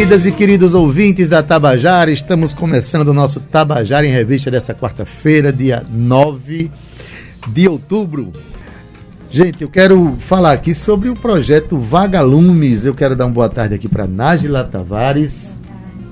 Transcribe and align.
Queridas 0.00 0.24
e 0.24 0.32
queridos 0.32 0.72
ouvintes 0.72 1.28
da 1.28 1.42
Tabajara. 1.42 2.10
Estamos 2.10 2.54
começando 2.54 3.08
o 3.08 3.12
nosso 3.12 3.38
Tabajara 3.38 4.06
em 4.06 4.10
Revista 4.10 4.50
dessa 4.50 4.74
quarta-feira, 4.74 5.52
dia 5.52 5.84
9 5.90 6.70
de 7.48 7.68
outubro. 7.68 8.32
Gente, 9.28 9.60
eu 9.60 9.68
quero 9.68 10.16
falar 10.18 10.52
aqui 10.52 10.74
sobre 10.74 11.10
o 11.10 11.14
projeto 11.14 11.76
Vagalumes. 11.76 12.86
Eu 12.86 12.94
quero 12.94 13.14
dar 13.14 13.26
uma 13.26 13.32
boa 13.34 13.50
tarde 13.50 13.74
aqui 13.74 13.90
para 13.90 14.06
Nájila 14.06 14.64
Tavares. 14.64 15.60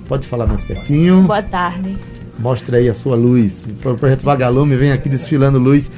Pode 0.07 0.27
falar 0.27 0.47
mais 0.47 0.63
pertinho. 0.63 1.23
Boa 1.23 1.43
tarde. 1.43 1.97
Mostra 2.39 2.77
aí 2.77 2.91
a 2.91 2.95
sua 2.95 3.17
luz. 3.17 3.65
O 3.65 3.95
projeto 3.95 4.23
Vagalume 4.23 4.77
vem 4.77 4.93
aqui 4.93 5.09
desfilando 5.09 5.59
luz. 5.59 5.91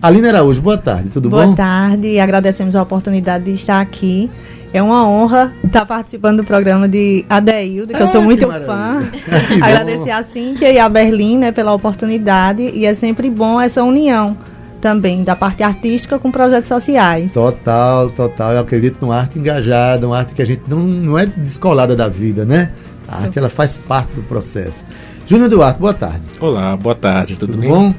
Aline 0.00 0.28
Araújo, 0.28 0.60
boa 0.62 0.78
tarde, 0.78 1.10
tudo 1.10 1.28
boa 1.28 1.42
bom? 1.42 1.54
Boa 1.54 1.56
tarde, 1.56 2.18
agradecemos 2.18 2.74
a 2.74 2.82
oportunidade 2.82 3.44
de 3.44 3.52
estar 3.52 3.80
aqui. 3.80 4.30
É 4.74 4.82
uma 4.82 5.06
honra 5.06 5.52
estar 5.62 5.84
participando 5.84 6.38
do 6.38 6.44
programa 6.44 6.88
de 6.88 7.26
Adeildo, 7.28 7.92
que 7.92 8.02
ah, 8.02 8.04
eu 8.04 8.08
sou 8.08 8.22
muito 8.22 8.48
fã. 8.48 9.02
Agradecer 9.60 10.10
a 10.10 10.22
Cíntia 10.22 10.72
e 10.72 10.78
a 10.78 10.88
Berlim 10.88 11.36
né, 11.36 11.52
pela 11.52 11.74
oportunidade 11.74 12.62
e 12.62 12.86
é 12.86 12.94
sempre 12.94 13.28
bom 13.28 13.60
essa 13.60 13.82
união 13.82 14.34
também 14.80 15.22
da 15.22 15.36
parte 15.36 15.62
artística 15.62 16.18
com 16.18 16.30
projetos 16.30 16.68
sociais. 16.68 17.34
Total, 17.34 18.08
total. 18.10 18.52
Eu 18.52 18.60
acredito 18.60 18.98
numa 19.02 19.16
arte 19.16 19.38
engajada, 19.38 20.06
uma 20.06 20.18
arte 20.18 20.32
que 20.32 20.40
a 20.40 20.46
gente 20.46 20.62
não, 20.66 20.78
não 20.78 21.18
é 21.18 21.26
descolada 21.26 21.94
da 21.94 22.08
vida, 22.08 22.46
né? 22.46 22.70
A 23.06 23.18
arte 23.18 23.38
ela 23.38 23.50
faz 23.50 23.76
parte 23.76 24.12
do 24.12 24.22
processo. 24.22 24.84
Júnior 25.26 25.50
Duarte, 25.50 25.80
boa 25.80 25.94
tarde. 25.94 26.22
Olá, 26.40 26.74
boa 26.76 26.94
tarde, 26.94 27.36
tudo, 27.36 27.52
tudo 27.52 27.60
bem? 27.60 27.70
bom? 27.70 27.94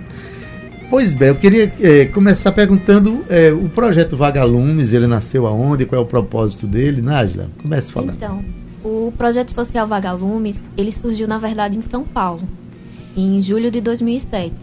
Pois 0.93 1.15
bem, 1.15 1.29
eu 1.29 1.35
queria 1.35 1.73
é, 1.81 2.05
começar 2.05 2.51
perguntando 2.51 3.25
é, 3.27 3.51
o 3.51 3.67
projeto 3.67 4.15
Vagalumes, 4.15 4.93
ele 4.93 5.07
nasceu 5.07 5.47
aonde, 5.47 5.87
qual 5.87 5.99
é 5.99 6.03
o 6.03 6.07
propósito 6.07 6.67
dele? 6.67 7.01
Nájila, 7.01 7.49
comece 7.59 7.91
falando. 7.91 8.13
Então, 8.13 8.45
o 8.83 9.11
projeto 9.17 9.49
social 9.49 9.87
Vagalumes, 9.87 10.61
ele 10.77 10.91
surgiu 10.91 11.27
na 11.27 11.39
verdade 11.39 11.75
em 11.75 11.81
São 11.81 12.03
Paulo, 12.03 12.43
em 13.17 13.41
julho 13.41 13.71
de 13.71 13.81
2007. 13.81 14.53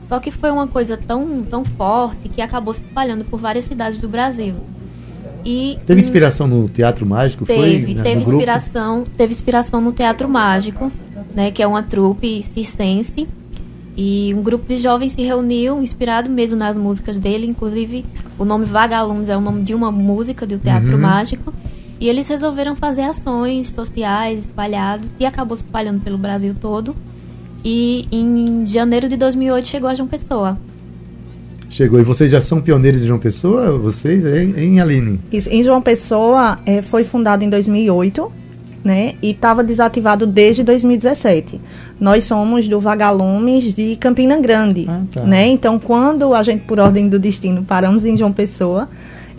Só 0.00 0.18
que 0.18 0.30
foi 0.30 0.50
uma 0.50 0.66
coisa 0.66 0.96
tão, 0.96 1.42
tão 1.42 1.66
forte 1.66 2.30
que 2.30 2.40
acabou 2.40 2.72
se 2.72 2.80
espalhando 2.80 3.26
por 3.26 3.38
várias 3.38 3.66
cidades 3.66 4.00
do 4.00 4.08
Brasil. 4.08 4.54
E, 5.44 5.78
teve 5.84 6.00
inspiração 6.00 6.46
no 6.46 6.66
Teatro 6.66 7.04
Mágico? 7.04 7.44
Teve, 7.44 7.92
foi, 7.92 8.02
teve 8.02 8.22
inspiração, 8.22 9.04
teve 9.18 9.34
inspiração 9.34 9.82
no 9.82 9.92
Teatro 9.92 10.30
Mágico, 10.30 10.90
né, 11.34 11.50
que 11.50 11.62
é 11.62 11.66
uma 11.66 11.82
trupe 11.82 12.42
circense 12.42 13.28
e 14.00 14.32
um 14.32 14.44
grupo 14.44 14.64
de 14.64 14.76
jovens 14.76 15.10
se 15.10 15.22
reuniu, 15.22 15.82
inspirado 15.82 16.30
mesmo 16.30 16.56
nas 16.56 16.78
músicas 16.78 17.18
dele. 17.18 17.48
Inclusive, 17.48 18.04
o 18.38 18.44
nome 18.44 18.64
Vagalumes 18.64 19.28
é 19.28 19.36
o 19.36 19.40
nome 19.40 19.62
de 19.64 19.74
uma 19.74 19.90
música 19.90 20.46
do 20.46 20.56
Teatro 20.56 20.92
uhum. 20.92 21.00
Mágico. 21.00 21.52
E 21.98 22.08
eles 22.08 22.28
resolveram 22.28 22.76
fazer 22.76 23.02
ações 23.02 23.70
sociais 23.70 24.44
espalhadas 24.44 25.10
e 25.18 25.26
acabou 25.26 25.56
se 25.56 25.64
espalhando 25.64 26.00
pelo 26.00 26.16
Brasil 26.16 26.54
todo. 26.60 26.94
E 27.64 28.06
em 28.12 28.64
janeiro 28.64 29.08
de 29.08 29.16
2008 29.16 29.66
chegou 29.66 29.90
a 29.90 29.94
João 29.96 30.08
Pessoa. 30.08 30.56
Chegou. 31.68 31.98
E 31.98 32.04
vocês 32.04 32.30
já 32.30 32.40
são 32.40 32.60
pioneiros 32.60 33.00
de 33.00 33.08
João 33.08 33.18
Pessoa? 33.18 33.76
Vocês, 33.76 34.24
em 34.24 34.80
Aline? 34.80 35.18
Isso. 35.32 35.50
Em 35.50 35.64
João 35.64 35.82
Pessoa, 35.82 36.60
é, 36.64 36.82
foi 36.82 37.02
fundado 37.02 37.42
em 37.42 37.50
2008 37.50 38.32
né? 38.84 39.14
E 39.20 39.30
estava 39.30 39.62
desativado 39.64 40.26
desde 40.26 40.62
2017. 40.62 41.60
Nós 42.00 42.24
somos 42.24 42.68
do 42.68 42.78
Vagalumes 42.80 43.74
de 43.74 43.96
Campina 43.96 44.40
Grande, 44.40 44.86
ah, 44.88 45.02
tá. 45.10 45.22
né? 45.22 45.46
Então, 45.46 45.78
quando 45.78 46.34
a 46.34 46.42
gente, 46.42 46.64
por 46.64 46.78
ordem 46.78 47.08
do 47.08 47.18
destino, 47.18 47.62
paramos 47.62 48.04
em 48.04 48.16
João 48.16 48.32
Pessoa, 48.32 48.88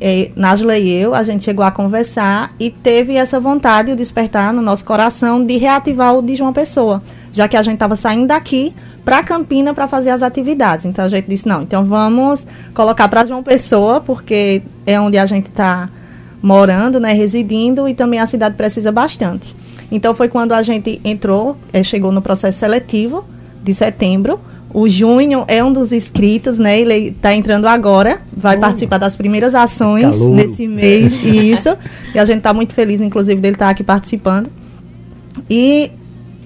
é, 0.01 0.31
e 0.79 0.91
eu, 0.91 1.13
a 1.13 1.23
gente 1.23 1.44
chegou 1.44 1.63
a 1.63 1.72
conversar 1.72 2.51
e 2.57 2.69
teve 2.69 3.16
essa 3.16 3.38
vontade, 3.39 3.91
o 3.91 3.95
despertar 3.95 4.53
no 4.53 4.61
nosso 4.61 4.85
coração 4.85 5.45
de 5.45 5.57
reativar 5.57 6.16
o 6.16 6.21
de 6.21 6.38
João 6.38 6.53
Pessoa, 6.53 7.03
já 7.33 7.50
que 7.50 7.57
a 7.57 7.61
gente 7.61 7.73
estava 7.73 7.97
saindo 7.97 8.27
daqui 8.27 8.73
para 9.03 9.23
Campina 9.23 9.73
para 9.73 9.88
fazer 9.88 10.11
as 10.11 10.23
atividades. 10.23 10.85
Então 10.85 11.03
a 11.03 11.07
gente 11.09 11.27
disse 11.27 11.47
não, 11.47 11.63
então 11.63 11.83
vamos 11.83 12.47
colocar 12.73 13.09
para 13.09 13.25
João 13.25 13.44
Pessoa, 13.44 14.00
porque 14.00 14.61
é 14.85 15.00
onde 15.00 15.17
a 15.17 15.25
gente 15.25 15.47
está 15.47 15.89
morando, 16.41 17.00
né, 17.00 17.13
residindo 17.13 17.88
e 17.88 17.94
também 17.94 18.19
a 18.19 18.25
cidade 18.25 18.55
precisa 18.55 18.91
bastante. 18.91 19.55
Então 19.91 20.13
foi 20.13 20.27
quando 20.27 20.53
a 20.53 20.61
gente 20.61 21.01
entrou, 21.03 21.57
é, 21.73 21.83
chegou 21.83 22.11
no 22.11 22.22
processo 22.22 22.59
seletivo 22.59 23.25
de 23.63 23.73
setembro. 23.73 24.39
O 24.72 24.88
Júnior 24.88 25.45
é 25.47 25.63
um 25.63 25.73
dos 25.73 25.91
inscritos, 25.91 26.59
né? 26.59 26.79
Ele 26.79 27.07
está 27.07 27.33
entrando 27.33 27.66
agora, 27.66 28.22
vai 28.31 28.55
oh. 28.55 28.59
participar 28.59 29.00
das 29.00 29.17
primeiras 29.17 29.55
ações 29.55 30.17
Calor. 30.17 30.35
nesse 30.35 30.67
mês, 30.67 31.13
isso. 31.23 31.75
E 32.13 32.19
a 32.19 32.25
gente 32.25 32.38
está 32.38 32.53
muito 32.53 32.73
feliz, 32.73 33.01
inclusive, 33.01 33.41
dele 33.41 33.56
estar 33.56 33.66
tá 33.66 33.71
aqui 33.71 33.83
participando. 33.83 34.47
E 35.50 35.91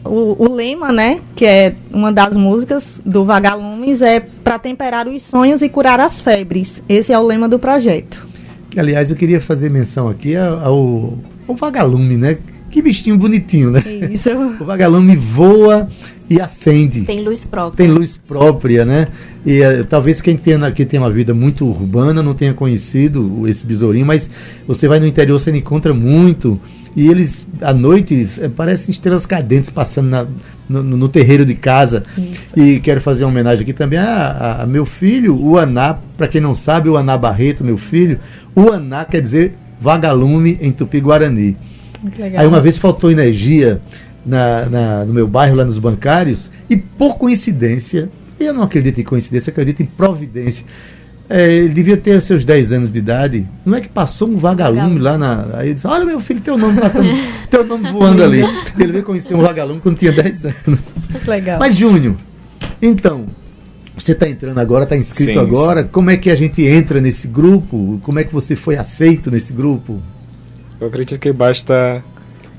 o, 0.05 0.43
o, 0.45 0.53
lema, 0.53 0.91
né, 0.91 1.19
que 1.35 1.45
é 1.45 1.75
uma 1.91 2.13
das 2.13 2.37
músicas 2.37 3.01
do 3.05 3.25
Vagalumes, 3.25 4.01
é 4.01 4.21
para 4.21 4.57
temperar 4.57 5.05
os 5.07 5.21
sonhos 5.21 5.61
e 5.61 5.67
curar 5.67 5.99
as 5.99 6.19
febres. 6.19 6.81
Esse 6.87 7.11
é 7.11 7.19
o 7.19 7.23
lema 7.23 7.49
do 7.49 7.59
projeto. 7.59 8.32
Aliás, 8.77 9.09
eu 9.09 9.15
queria 9.15 9.39
fazer 9.39 9.69
menção 9.69 10.07
aqui 10.07 10.35
ao, 10.35 11.17
ao 11.47 11.55
vagalume, 11.55 12.17
né? 12.17 12.37
Que 12.69 12.81
bichinho 12.81 13.17
bonitinho, 13.17 13.69
né? 13.69 13.83
Isso. 14.11 14.29
o 14.59 14.65
vagalume 14.65 15.15
voa 15.15 15.87
e 16.29 16.41
acende. 16.41 17.01
Tem 17.01 17.21
luz 17.21 17.45
própria. 17.45 17.85
Tem 17.85 17.93
luz 17.93 18.17
própria, 18.17 18.83
né? 18.83 19.07
E 19.45 19.61
uh, 19.61 19.85
talvez 19.85 20.21
quem 20.21 20.35
tem 20.35 20.55
aqui 20.55 20.85
tem 20.85 20.99
uma 20.99 21.11
vida 21.11 21.33
muito 21.33 21.67
urbana 21.67 22.23
não 22.23 22.33
tenha 22.33 22.53
conhecido 22.53 23.47
esse 23.47 23.65
besourinho, 23.65 24.05
mas 24.05 24.31
você 24.65 24.87
vai 24.87 24.99
no 24.99 25.05
interior, 25.05 25.37
você 25.37 25.51
encontra 25.51 25.93
muito. 25.93 26.59
E 26.95 27.07
eles, 27.07 27.45
à 27.61 27.73
noite, 27.73 28.25
é, 28.39 28.47
parecem 28.47 28.91
estrelas 28.91 29.25
cadentes 29.25 29.69
passando 29.69 30.09
na, 30.09 30.27
no, 30.69 30.83
no, 30.83 31.09
terreiro 31.09 31.43
de 31.43 31.55
casa. 31.55 32.03
Isso. 32.17 32.59
E 32.59 32.79
quero 32.79 33.01
fazer 33.01 33.23
uma 33.23 33.31
homenagem 33.31 33.63
aqui 33.63 33.73
também 33.73 33.97
a, 33.97 34.05
a, 34.05 34.63
a 34.63 34.67
meu 34.67 34.85
filho, 34.85 35.35
o 35.35 35.57
Aná. 35.57 35.97
Para 36.15 36.27
quem 36.27 36.39
não 36.39 36.53
sabe, 36.53 36.89
o 36.89 36.95
Aná 36.95 37.17
Barreto, 37.17 37.63
meu 37.63 37.77
filho, 37.77 38.19
o 38.55 38.71
Aná 38.71 39.05
quer 39.05 39.21
dizer 39.21 39.55
vagalume 39.79 40.57
em 40.61 40.71
Tupi-Guarani. 40.71 41.57
Aí 42.37 42.47
uma 42.47 42.59
vez 42.59 42.77
faltou 42.77 43.11
energia 43.11 43.81
na, 44.25 44.65
na, 44.65 45.05
no 45.05 45.13
meu 45.13 45.27
bairro, 45.27 45.55
lá 45.55 45.65
nos 45.65 45.77
bancários, 45.77 46.49
e 46.69 46.75
por 46.75 47.17
coincidência, 47.17 48.09
eu 48.39 48.53
não 48.53 48.63
acredito 48.63 48.99
em 48.99 49.03
coincidência, 49.03 49.51
acredito 49.51 49.81
em 49.81 49.85
providência. 49.85 50.65
É, 51.29 51.51
ele 51.51 51.73
devia 51.73 51.95
ter 51.95 52.21
seus 52.21 52.43
10 52.43 52.73
anos 52.73 52.91
de 52.91 52.99
idade. 52.99 53.47
Não 53.65 53.77
é 53.77 53.81
que 53.81 53.87
passou 53.87 54.27
um 54.27 54.37
vagalume 54.37 54.99
lá 54.99 55.17
na. 55.17 55.47
Aí 55.53 55.67
ele 55.67 55.73
disse: 55.75 55.87
Olha, 55.87 56.05
meu 56.05 56.19
filho, 56.19 56.41
teu 56.41 56.57
nome 56.57 56.79
passando, 56.79 57.09
teu 57.49 57.65
nome 57.65 57.91
voando 57.91 58.23
ali. 58.23 58.41
Ele 58.77 58.91
veio 58.91 59.03
conhecer 59.03 59.33
um 59.33 59.41
vagalume 59.41 59.79
quando 59.79 59.97
tinha 59.97 60.11
10 60.11 60.45
anos. 60.45 60.79
Legal. 61.25 61.59
Mas, 61.59 61.75
Júnior, 61.75 62.15
então, 62.81 63.25
você 64.03 64.11
está 64.11 64.27
entrando 64.27 64.57
agora, 64.59 64.83
está 64.83 64.97
inscrito 64.97 65.33
sim, 65.33 65.39
agora. 65.39 65.83
Sim. 65.83 65.89
Como 65.89 66.09
é 66.09 66.17
que 66.17 66.29
a 66.29 66.35
gente 66.35 66.61
entra 66.65 66.99
nesse 66.99 67.27
grupo? 67.27 67.99
Como 68.03 68.19
é 68.19 68.23
que 68.23 68.33
você 68.33 68.55
foi 68.55 68.75
aceito 68.75 69.31
nesse 69.31 69.53
grupo? 69.53 70.01
Eu 70.79 70.87
acredito 70.87 71.17
que 71.17 71.31
basta 71.31 72.03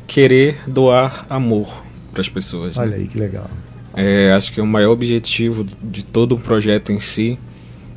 querer 0.07 0.57
doar 0.67 1.27
amor 1.29 1.83
para 2.13 2.23
as 2.23 2.29
pessoas. 2.29 2.77
Né? 2.77 2.83
Olha 2.83 2.91
né? 2.93 2.97
aí 3.03 3.07
que 3.07 3.19
legal. 3.19 3.51
É, 3.95 4.33
acho 4.33 4.53
que 4.53 4.61
o 4.61 4.67
maior 4.67 4.93
objetivo 4.93 5.67
de 5.83 6.03
todo 6.03 6.35
o 6.35 6.39
projeto 6.39 6.91
em 6.91 6.99
si, 6.99 7.39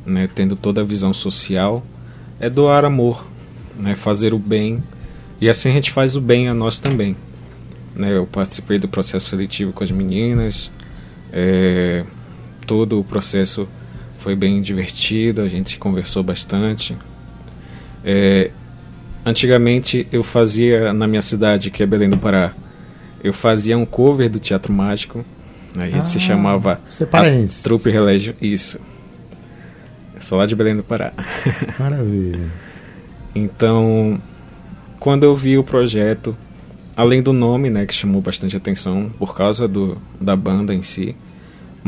né, 0.04 0.28
tendo 0.32 0.54
toda 0.54 0.82
a 0.82 0.84
visão 0.84 1.14
social, 1.14 1.84
é 2.38 2.50
doar 2.50 2.84
amor, 2.84 3.26
né, 3.78 3.94
fazer 3.94 4.34
o 4.34 4.38
bem. 4.38 4.82
E 5.40 5.48
assim 5.48 5.70
a 5.70 5.72
gente 5.72 5.90
faz 5.90 6.16
o 6.16 6.20
bem 6.20 6.48
a 6.48 6.54
nós 6.54 6.78
também. 6.78 7.16
Né, 7.96 8.16
eu 8.16 8.26
participei 8.26 8.78
do 8.78 8.88
processo 8.88 9.28
seletivo 9.28 9.72
com 9.72 9.82
as 9.82 9.90
meninas. 9.90 10.70
É, 11.32 12.04
todo 12.68 13.00
o 13.00 13.04
processo 13.04 13.66
foi 14.18 14.36
bem 14.36 14.60
divertido, 14.60 15.40
a 15.40 15.48
gente 15.48 15.78
conversou 15.78 16.22
bastante. 16.22 16.94
É, 18.04 18.50
antigamente 19.24 20.06
eu 20.12 20.22
fazia 20.22 20.92
na 20.92 21.06
minha 21.06 21.22
cidade, 21.22 21.70
que 21.70 21.82
é 21.82 21.86
Belém 21.86 22.10
do 22.10 22.18
Pará, 22.18 22.52
eu 23.24 23.32
fazia 23.32 23.76
um 23.76 23.86
cover 23.86 24.28
do 24.28 24.38
Teatro 24.38 24.70
Mágico. 24.70 25.24
A 25.76 25.86
gente 25.86 26.00
ah, 26.00 26.04
se 26.04 26.20
chamava 26.20 26.80
a 27.12 27.62
Trupe 27.62 27.90
Relégio. 27.90 28.34
Isso. 28.40 28.78
Eu 30.14 30.20
sou 30.20 30.36
lá 30.36 30.44
de 30.44 30.54
Belém 30.54 30.76
do 30.76 30.82
Pará. 30.82 31.12
Maravilha. 31.80 32.50
então, 33.34 34.20
quando 35.00 35.24
eu 35.24 35.34
vi 35.34 35.56
o 35.56 35.64
projeto, 35.64 36.36
além 36.94 37.22
do 37.22 37.32
nome, 37.32 37.70
né, 37.70 37.86
que 37.86 37.94
chamou 37.94 38.20
bastante 38.20 38.56
atenção 38.56 39.10
por 39.18 39.34
causa 39.34 39.66
do, 39.66 39.96
da 40.20 40.36
banda 40.36 40.74
em 40.74 40.82
si, 40.82 41.16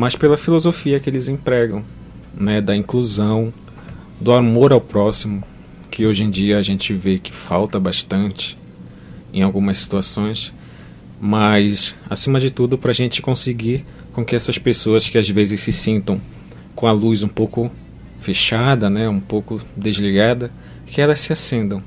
mas 0.01 0.17
pela 0.17 0.39
filosofia 0.39 0.99
que 0.99 1.11
eles 1.11 1.29
empregam, 1.29 1.85
né, 2.35 2.59
da 2.59 2.75
inclusão, 2.75 3.53
do 4.19 4.33
amor 4.33 4.73
ao 4.73 4.81
próximo, 4.81 5.45
que 5.91 6.07
hoje 6.07 6.25
em 6.25 6.31
dia 6.31 6.57
a 6.57 6.63
gente 6.63 6.95
vê 6.95 7.19
que 7.19 7.31
falta 7.31 7.79
bastante 7.79 8.57
em 9.31 9.43
algumas 9.43 9.77
situações, 9.77 10.55
mas 11.21 11.95
acima 12.09 12.41
de 12.41 12.51
tudo 12.51 12.79
para 12.79 12.93
a 12.93 12.95
gente 12.95 13.21
conseguir 13.21 13.85
com 14.15 14.25
que 14.25 14.35
essas 14.35 14.57
pessoas 14.57 15.07
que 15.07 15.19
às 15.19 15.29
vezes 15.29 15.61
se 15.61 15.71
sintam 15.71 16.19
com 16.75 16.87
a 16.87 16.93
luz 16.93 17.23
um 17.23 17.29
pouco 17.29 17.71
fechada, 18.21 18.89
né, 18.89 19.07
um 19.07 19.21
pouco 19.21 19.61
desligada, 19.77 20.51
que 20.87 21.03
elas 21.03 21.21
se 21.21 21.31
acendam, 21.31 21.83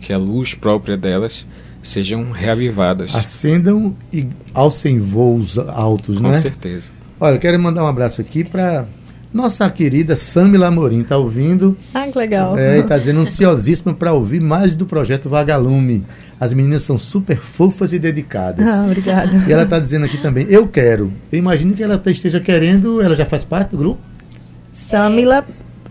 que 0.00 0.14
a 0.14 0.16
luz 0.16 0.54
própria 0.54 0.96
delas 0.96 1.46
sejam 1.82 2.30
reavivadas. 2.30 3.14
Acendam 3.14 3.94
e 4.10 4.28
alcem 4.54 4.98
voos 4.98 5.58
altos, 5.58 6.16
Com 6.16 6.22
né? 6.22 6.28
Com 6.30 6.34
certeza. 6.40 7.03
Olha, 7.20 7.36
eu 7.36 7.40
quero 7.40 7.58
mandar 7.60 7.84
um 7.84 7.86
abraço 7.86 8.20
aqui 8.20 8.42
para 8.42 8.86
nossa 9.32 9.68
querida 9.70 10.14
Samila 10.14 10.66
Amorim, 10.66 11.02
tá 11.02 11.16
ouvindo? 11.16 11.76
Ah, 11.92 12.06
que 12.06 12.16
legal. 12.16 12.56
É, 12.58 12.78
e 12.78 12.82
tá 12.82 12.96
dizendo 12.96 13.20
ansiosíssima 13.20 13.92
para 13.92 14.12
ouvir 14.12 14.40
mais 14.40 14.76
do 14.76 14.86
projeto 14.86 15.28
Vagalume. 15.28 16.04
As 16.38 16.52
meninas 16.52 16.82
são 16.82 16.96
super 16.96 17.36
fofas 17.36 17.92
e 17.92 17.98
dedicadas. 17.98 18.66
Ah, 18.66 18.84
obrigada. 18.84 19.44
E 19.48 19.52
ela 19.52 19.66
tá 19.66 19.78
dizendo 19.78 20.06
aqui 20.06 20.18
também, 20.18 20.46
eu 20.48 20.68
quero. 20.68 21.12
Eu 21.32 21.38
imagino 21.38 21.74
que 21.74 21.82
ela 21.82 22.00
esteja 22.06 22.38
querendo, 22.38 23.00
ela 23.00 23.14
já 23.14 23.26
faz 23.26 23.42
parte 23.42 23.70
do 23.70 23.78
grupo? 23.78 24.00
Samila, 24.72 25.44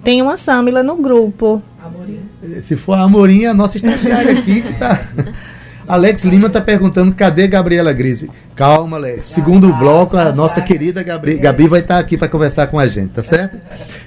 tem 0.03 0.21
uma 0.21 0.37
Samila 0.37 0.83
no 0.83 0.97
grupo. 0.97 1.61
Amorim. 1.83 2.19
Se 2.61 2.77
for 2.77 2.93
a 2.93 3.01
Amorim, 3.01 3.45
a 3.45 3.53
nossa 3.53 3.77
estagiária 3.77 4.31
aqui 4.39 4.61
que 4.61 4.73
tá... 4.73 5.05
Alex 5.87 6.23
Lima 6.23 6.47
está 6.47 6.61
perguntando 6.61 7.13
cadê 7.13 7.47
Gabriela 7.47 7.91
Grise. 7.91 8.29
Calma, 8.55 8.97
Alex. 8.97 9.25
Segundo 9.25 9.69
o 9.69 9.77
bloco, 9.77 10.15
a 10.15 10.31
nossa 10.31 10.61
querida 10.61 11.03
Gabri, 11.03 11.37
Gabi 11.37 11.67
vai 11.67 11.81
estar 11.81 11.95
tá 11.95 11.99
aqui 11.99 12.17
para 12.17 12.27
conversar 12.27 12.67
com 12.67 12.79
a 12.79 12.87
gente, 12.87 13.09
tá 13.09 13.23
certo? 13.23 13.57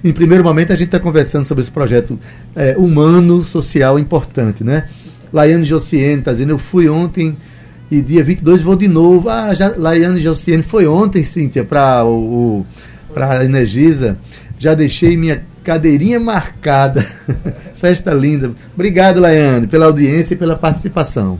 Em 0.02 0.12
primeiro 0.12 0.42
momento, 0.42 0.72
a 0.72 0.76
gente 0.76 0.88
está 0.88 1.00
conversando 1.00 1.44
sobre 1.44 1.62
esse 1.62 1.70
projeto 1.70 2.18
é, 2.54 2.74
humano, 2.78 3.42
social 3.42 3.98
importante, 3.98 4.64
né? 4.64 4.88
Laiane 5.32 5.64
Josiane 5.64 6.20
está 6.20 6.32
dizendo, 6.32 6.50
eu 6.50 6.58
fui 6.58 6.88
ontem 6.88 7.36
e 7.90 8.00
dia 8.00 8.24
22 8.24 8.62
vou 8.62 8.76
de 8.76 8.88
novo. 8.88 9.28
Ah, 9.28 9.52
já, 9.54 9.74
Laiane 9.76 10.20
Josiane 10.20 10.62
foi 10.62 10.86
ontem, 10.86 11.22
Cíntia, 11.22 11.64
para 11.64 12.04
o, 12.04 12.60
o 12.60 12.66
para 13.12 13.38
a 13.38 13.44
Energisa. 13.44 14.18
Já 14.58 14.74
deixei 14.74 15.16
minha 15.16 15.42
cadeirinha 15.62 16.18
marcada. 16.18 17.06
Festa 17.74 18.12
linda. 18.14 18.52
Obrigado, 18.74 19.20
Laiane, 19.20 19.66
pela 19.66 19.86
audiência 19.86 20.34
e 20.34 20.36
pela 20.36 20.56
participação. 20.56 21.38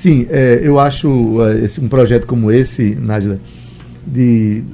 Sim, 0.00 0.26
é, 0.30 0.60
eu 0.62 0.80
acho 0.80 1.10
uh, 1.10 1.62
esse, 1.62 1.78
um 1.78 1.86
projeto 1.86 2.26
como 2.26 2.50
esse, 2.50 2.94
Nájila, 2.94 3.38
de 4.06 4.64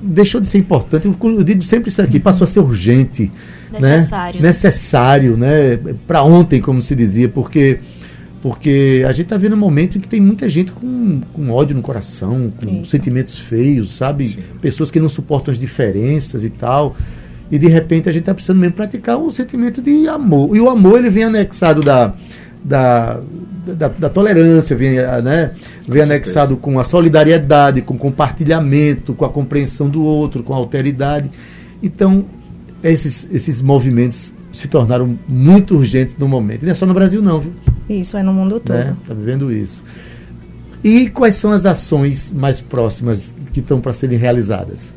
deixou 0.00 0.40
de 0.40 0.48
ser 0.48 0.58
importante. 0.58 1.06
Eu, 1.06 1.44
digo 1.44 1.62
sempre 1.62 1.88
isso 1.88 2.02
aqui, 2.02 2.18
passou 2.18 2.46
a 2.46 2.48
ser 2.48 2.58
urgente, 2.58 3.30
necessário, 3.70 4.40
né? 4.40 4.48
necessário, 4.48 5.36
né? 5.36 5.78
Para 6.04 6.24
ontem, 6.24 6.60
como 6.60 6.82
se 6.82 6.96
dizia, 6.96 7.28
porque 7.28 7.78
porque 8.42 9.04
a 9.06 9.12
gente 9.12 9.26
está 9.26 9.36
vendo 9.36 9.52
um 9.52 9.58
momento 9.58 9.98
em 9.98 10.00
que 10.00 10.08
tem 10.08 10.20
muita 10.20 10.48
gente 10.48 10.72
com, 10.72 11.20
com 11.32 11.50
ódio 11.50 11.76
no 11.76 11.82
coração, 11.82 12.52
com 12.60 12.80
isso. 12.80 12.86
sentimentos 12.90 13.38
feios, 13.38 13.92
sabe? 13.92 14.26
Sim. 14.26 14.40
Pessoas 14.60 14.90
que 14.90 14.98
não 14.98 15.08
suportam 15.08 15.52
as 15.52 15.60
diferenças 15.60 16.42
e 16.42 16.50
tal. 16.50 16.96
E 17.52 17.56
de 17.56 17.68
repente 17.68 18.08
a 18.08 18.12
gente 18.12 18.22
está 18.22 18.34
precisando 18.34 18.58
mesmo 18.58 18.74
praticar 18.74 19.16
um 19.16 19.30
sentimento 19.30 19.80
de 19.80 20.08
amor. 20.08 20.56
E 20.56 20.60
o 20.60 20.68
amor 20.68 20.98
ele 20.98 21.10
vem 21.10 21.22
anexado 21.22 21.82
da, 21.82 22.14
da, 22.62 23.20
da, 23.66 23.88
da 23.88 24.08
tolerância, 24.08 24.76
vem, 24.76 24.96
né, 25.22 25.52
vem 25.88 26.02
anexado 26.02 26.56
com 26.56 26.78
a 26.78 26.84
solidariedade, 26.84 27.82
com 27.82 27.94
o 27.94 27.98
compartilhamento, 27.98 29.14
com 29.14 29.24
a 29.24 29.28
compreensão 29.28 29.88
do 29.88 30.02
outro, 30.02 30.42
com 30.42 30.52
a 30.52 30.56
alteridade. 30.56 31.30
Então, 31.82 32.24
esses, 32.82 33.28
esses 33.32 33.60
movimentos 33.60 34.32
se 34.52 34.68
tornaram 34.68 35.18
muito 35.28 35.76
urgentes 35.76 36.16
no 36.16 36.28
momento. 36.28 36.62
E 36.62 36.64
não 36.66 36.72
é 36.72 36.74
só 36.74 36.86
no 36.86 36.94
Brasil, 36.94 37.22
não, 37.22 37.40
viu? 37.40 37.52
Isso, 37.88 38.16
é 38.16 38.22
no 38.22 38.32
mundo 38.32 38.60
todo. 38.60 38.76
Está 38.76 38.90
né? 38.90 38.96
Tá 39.06 39.14
vivendo 39.14 39.52
isso. 39.52 39.82
E 40.82 41.08
quais 41.10 41.36
são 41.36 41.50
as 41.50 41.66
ações 41.66 42.32
mais 42.32 42.60
próximas 42.60 43.34
que 43.52 43.60
estão 43.60 43.80
para 43.80 43.92
serem 43.92 44.18
realizadas? 44.18 44.94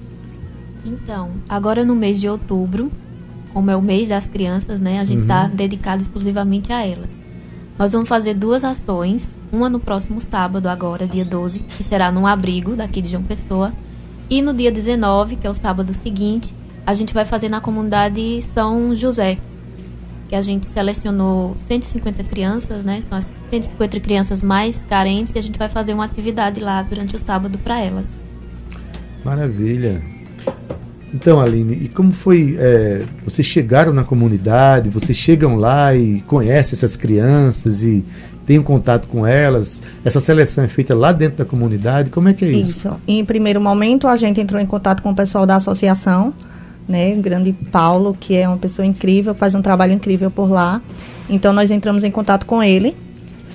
Então, 0.85 1.31
agora 1.47 1.83
no 1.83 1.95
mês 1.95 2.19
de 2.19 2.27
outubro, 2.27 2.91
como 3.53 3.69
é 3.69 3.75
o 3.75 3.81
mês 3.81 4.07
das 4.07 4.25
crianças, 4.25 4.81
né, 4.81 4.99
a 4.99 5.03
gente 5.03 5.23
está 5.23 5.45
uhum. 5.45 5.55
dedicado 5.55 6.01
exclusivamente 6.01 6.71
a 6.71 6.85
elas. 6.85 7.22
Nós 7.77 7.91
vamos 7.91 8.07
fazer 8.07 8.35
duas 8.35 8.63
ações, 8.63 9.37
uma 9.51 9.67
no 9.67 9.79
próximo 9.79 10.21
sábado, 10.21 10.67
agora, 10.67 11.07
dia 11.07 11.25
12, 11.25 11.59
que 11.59 11.83
será 11.83 12.11
num 12.11 12.27
abrigo 12.27 12.75
daqui 12.75 13.01
de 13.01 13.09
João 13.09 13.23
Pessoa, 13.23 13.73
e 14.29 14.41
no 14.41 14.53
dia 14.53 14.71
19, 14.71 15.35
que 15.35 15.47
é 15.47 15.49
o 15.49 15.53
sábado 15.53 15.93
seguinte, 15.93 16.53
a 16.85 16.93
gente 16.93 17.13
vai 17.13 17.25
fazer 17.25 17.49
na 17.49 17.59
comunidade 17.59 18.41
São 18.53 18.95
José, 18.95 19.37
que 20.29 20.35
a 20.35 20.41
gente 20.41 20.67
selecionou 20.67 21.55
150 21.57 22.23
crianças, 22.23 22.83
né? 22.83 23.01
São 23.01 23.17
as 23.17 23.25
150 23.49 23.99
crianças 23.99 24.43
mais 24.43 24.83
carentes 24.83 25.33
e 25.35 25.39
a 25.39 25.41
gente 25.41 25.57
vai 25.57 25.69
fazer 25.69 25.93
uma 25.93 26.05
atividade 26.05 26.59
lá 26.59 26.81
durante 26.81 27.15
o 27.15 27.19
sábado 27.19 27.57
para 27.57 27.79
elas. 27.79 28.19
Maravilha. 29.23 30.12
Então, 31.13 31.39
Aline, 31.39 31.73
e 31.83 31.87
como 31.89 32.11
foi? 32.11 32.57
É, 32.59 33.03
vocês 33.23 33.45
chegaram 33.45 33.93
na 33.93 34.03
comunidade, 34.03 34.89
vocês 34.89 35.15
chegam 35.15 35.55
lá 35.55 35.93
e 35.93 36.21
conhecem 36.21 36.75
essas 36.75 36.95
crianças 36.95 37.83
e 37.83 38.03
têm 38.47 38.57
um 38.57 38.63
contato 38.63 39.07
com 39.07 39.25
elas? 39.25 39.79
Essa 40.03 40.19
seleção 40.19 40.63
é 40.63 40.67
feita 40.67 40.95
lá 40.95 41.11
dentro 41.11 41.37
da 41.37 41.45
comunidade? 41.45 42.09
Como 42.09 42.29
é 42.29 42.33
que 42.33 42.43
é 42.43 42.49
isso? 42.49 42.71
Isso. 42.71 42.95
Em 43.07 43.23
primeiro 43.23 43.61
momento, 43.61 44.07
a 44.07 44.15
gente 44.15 44.41
entrou 44.41 44.59
em 44.59 44.65
contato 44.65 45.03
com 45.03 45.11
o 45.11 45.15
pessoal 45.15 45.45
da 45.45 45.57
associação, 45.57 46.33
né? 46.87 47.13
O 47.13 47.21
grande 47.21 47.53
Paulo, 47.71 48.17
que 48.19 48.35
é 48.35 48.47
uma 48.47 48.57
pessoa 48.57 48.85
incrível, 48.85 49.35
faz 49.35 49.53
um 49.53 49.61
trabalho 49.61 49.93
incrível 49.93 50.31
por 50.31 50.49
lá. 50.49 50.81
Então, 51.29 51.53
nós 51.53 51.69
entramos 51.69 52.03
em 52.03 52.09
contato 52.09 52.45
com 52.47 52.63
ele, 52.63 52.95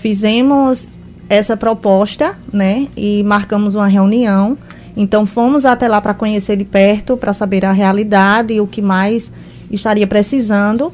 fizemos 0.00 0.86
essa 1.28 1.56
proposta, 1.56 2.38
né? 2.52 2.86
E 2.96 3.24
marcamos 3.24 3.74
uma 3.74 3.88
reunião 3.88 4.56
então 5.00 5.24
fomos 5.24 5.64
até 5.64 5.86
lá 5.86 6.00
para 6.00 6.12
conhecer 6.12 6.56
de 6.56 6.64
perto, 6.64 7.16
para 7.16 7.32
saber 7.32 7.64
a 7.64 7.70
realidade 7.70 8.52
e 8.52 8.60
o 8.60 8.66
que 8.66 8.82
mais 8.82 9.30
estaria 9.70 10.08
precisando. 10.08 10.92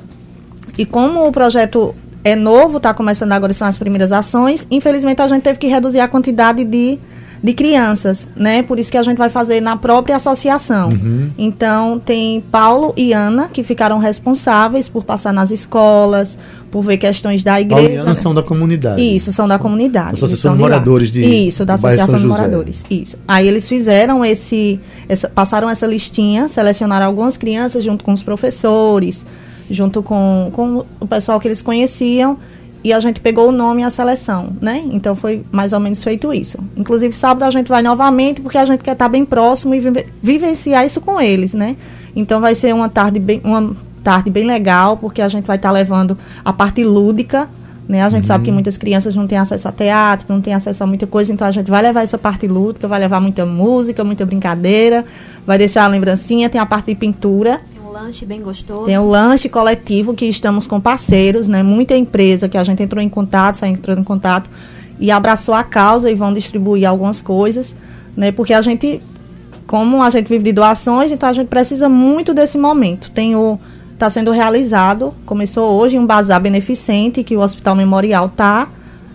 E 0.76 0.84
como 0.84 1.26
o 1.26 1.32
projeto 1.32 1.94
é 2.22 2.36
novo, 2.36 2.76
está 2.76 2.92
começando 2.92 3.32
agora, 3.32 3.54
são 3.54 3.66
as 3.66 3.78
primeiras 3.78 4.12
ações, 4.12 4.66
infelizmente 4.70 5.22
a 5.22 5.28
gente 5.28 5.42
teve 5.42 5.58
que 5.58 5.66
reduzir 5.68 6.00
a 6.00 6.08
quantidade 6.08 6.64
de 6.64 6.98
de 7.44 7.52
crianças, 7.52 8.26
né? 8.34 8.62
Por 8.62 8.78
isso 8.78 8.90
que 8.90 8.96
a 8.96 9.02
gente 9.02 9.18
vai 9.18 9.28
fazer 9.28 9.60
na 9.60 9.76
própria 9.76 10.16
associação. 10.16 10.88
Uhum. 10.88 11.30
Então, 11.36 12.00
tem 12.02 12.40
Paulo 12.40 12.94
e 12.96 13.12
Ana, 13.12 13.48
que 13.48 13.62
ficaram 13.62 13.98
responsáveis 13.98 14.88
por 14.88 15.04
passar 15.04 15.30
nas 15.30 15.50
escolas, 15.50 16.38
por 16.70 16.82
ver 16.82 16.96
questões 16.96 17.44
da 17.44 17.60
igreja. 17.60 17.82
Paulo 17.82 17.96
e 17.96 17.98
Ana 17.98 18.14
são 18.14 18.32
da 18.32 18.42
comunidade. 18.42 19.02
Isso, 19.02 19.30
são 19.30 19.46
da 19.46 19.58
comunidade. 19.58 20.14
Associação 20.14 20.56
de 20.56 20.62
moradores 20.62 21.12
de 21.12 21.22
Isso, 21.22 21.66
da 21.66 21.74
Associação 21.74 22.18
de 22.18 22.26
Moradores. 22.26 22.82
Isso. 22.88 23.18
Aí 23.28 23.46
eles 23.46 23.68
fizeram 23.68 24.24
esse, 24.24 24.80
essa, 25.06 25.28
passaram 25.28 25.68
essa 25.68 25.86
listinha, 25.86 26.48
selecionaram 26.48 27.04
algumas 27.04 27.36
crianças 27.36 27.84
junto 27.84 28.02
com 28.02 28.14
os 28.14 28.22
professores, 28.22 29.26
junto 29.70 30.02
com, 30.02 30.50
com 30.50 30.86
o 30.98 31.06
pessoal 31.06 31.38
que 31.38 31.46
eles 31.46 31.60
conheciam 31.60 32.38
e 32.84 32.92
a 32.92 33.00
gente 33.00 33.18
pegou 33.18 33.48
o 33.48 33.52
nome 33.52 33.80
e 33.80 33.84
a 33.84 33.88
seleção, 33.88 34.50
né? 34.60 34.82
Então 34.92 35.16
foi 35.16 35.42
mais 35.50 35.72
ou 35.72 35.80
menos 35.80 36.04
feito 36.04 36.32
isso. 36.34 36.58
Inclusive 36.76 37.14
sábado 37.14 37.44
a 37.44 37.50
gente 37.50 37.66
vai 37.66 37.80
novamente 37.80 38.42
porque 38.42 38.58
a 38.58 38.64
gente 38.66 38.84
quer 38.84 38.92
estar 38.92 39.08
bem 39.08 39.24
próximo 39.24 39.74
e 39.74 39.80
vive, 39.80 40.06
vivenciar 40.22 40.84
isso 40.84 41.00
com 41.00 41.18
eles, 41.18 41.54
né? 41.54 41.76
Então 42.14 42.42
vai 42.42 42.54
ser 42.54 42.74
uma 42.74 42.90
tarde 42.90 43.18
bem, 43.18 43.40
uma 43.42 43.74
tarde 44.02 44.30
bem 44.30 44.44
legal 44.44 44.98
porque 44.98 45.22
a 45.22 45.28
gente 45.28 45.46
vai 45.46 45.56
estar 45.56 45.70
levando 45.70 46.18
a 46.44 46.52
parte 46.52 46.84
lúdica, 46.84 47.48
né? 47.88 48.02
A 48.02 48.10
gente 48.10 48.24
uhum. 48.24 48.28
sabe 48.28 48.44
que 48.44 48.52
muitas 48.52 48.76
crianças 48.76 49.16
não 49.16 49.26
têm 49.26 49.38
acesso 49.38 49.66
a 49.66 49.72
teatro, 49.72 50.26
não 50.28 50.42
têm 50.42 50.52
acesso 50.52 50.84
a 50.84 50.86
muita 50.86 51.06
coisa, 51.06 51.32
então 51.32 51.48
a 51.48 51.50
gente 51.50 51.70
vai 51.70 51.80
levar 51.80 52.02
essa 52.02 52.18
parte 52.18 52.46
lúdica, 52.46 52.86
vai 52.86 53.00
levar 53.00 53.18
muita 53.18 53.46
música, 53.46 54.04
muita 54.04 54.26
brincadeira, 54.26 55.06
vai 55.46 55.56
deixar 55.56 55.84
a 55.84 55.88
lembrancinha, 55.88 56.50
tem 56.50 56.60
a 56.60 56.66
parte 56.66 56.88
de 56.88 56.96
pintura 56.96 57.62
lanche 57.94 58.26
bem 58.26 58.42
gostoso. 58.42 58.86
Tem 58.86 58.98
o 58.98 59.08
lanche 59.08 59.48
coletivo 59.48 60.14
que 60.14 60.26
estamos 60.26 60.66
com 60.66 60.80
parceiros, 60.80 61.46
né? 61.46 61.62
Muita 61.62 61.96
empresa 61.96 62.48
que 62.48 62.58
a 62.58 62.64
gente 62.64 62.82
entrou 62.82 63.00
em 63.00 63.08
contato, 63.08 63.54
saiu 63.54 63.72
entrando 63.72 64.00
em 64.00 64.04
contato 64.04 64.50
e 64.98 65.12
abraçou 65.12 65.54
a 65.54 65.62
causa 65.62 66.10
e 66.10 66.14
vão 66.14 66.32
distribuir 66.34 66.88
algumas 66.88 67.22
coisas, 67.22 67.74
né? 68.16 68.32
Porque 68.32 68.52
a 68.52 68.60
gente, 68.60 69.00
como 69.64 70.02
a 70.02 70.10
gente 70.10 70.28
vive 70.28 70.42
de 70.42 70.52
doações, 70.52 71.12
então 71.12 71.28
a 71.28 71.32
gente 71.32 71.46
precisa 71.46 71.88
muito 71.88 72.34
desse 72.34 72.58
momento. 72.58 73.10
Tem 73.12 73.36
o 73.36 73.58
está 73.92 74.10
sendo 74.10 74.32
realizado, 74.32 75.14
começou 75.24 75.70
hoje 75.70 75.96
um 75.96 76.04
bazar 76.04 76.40
beneficente 76.40 77.22
que 77.22 77.36
o 77.36 77.40
Hospital 77.40 77.76
Memorial 77.76 78.26
está 78.26 78.68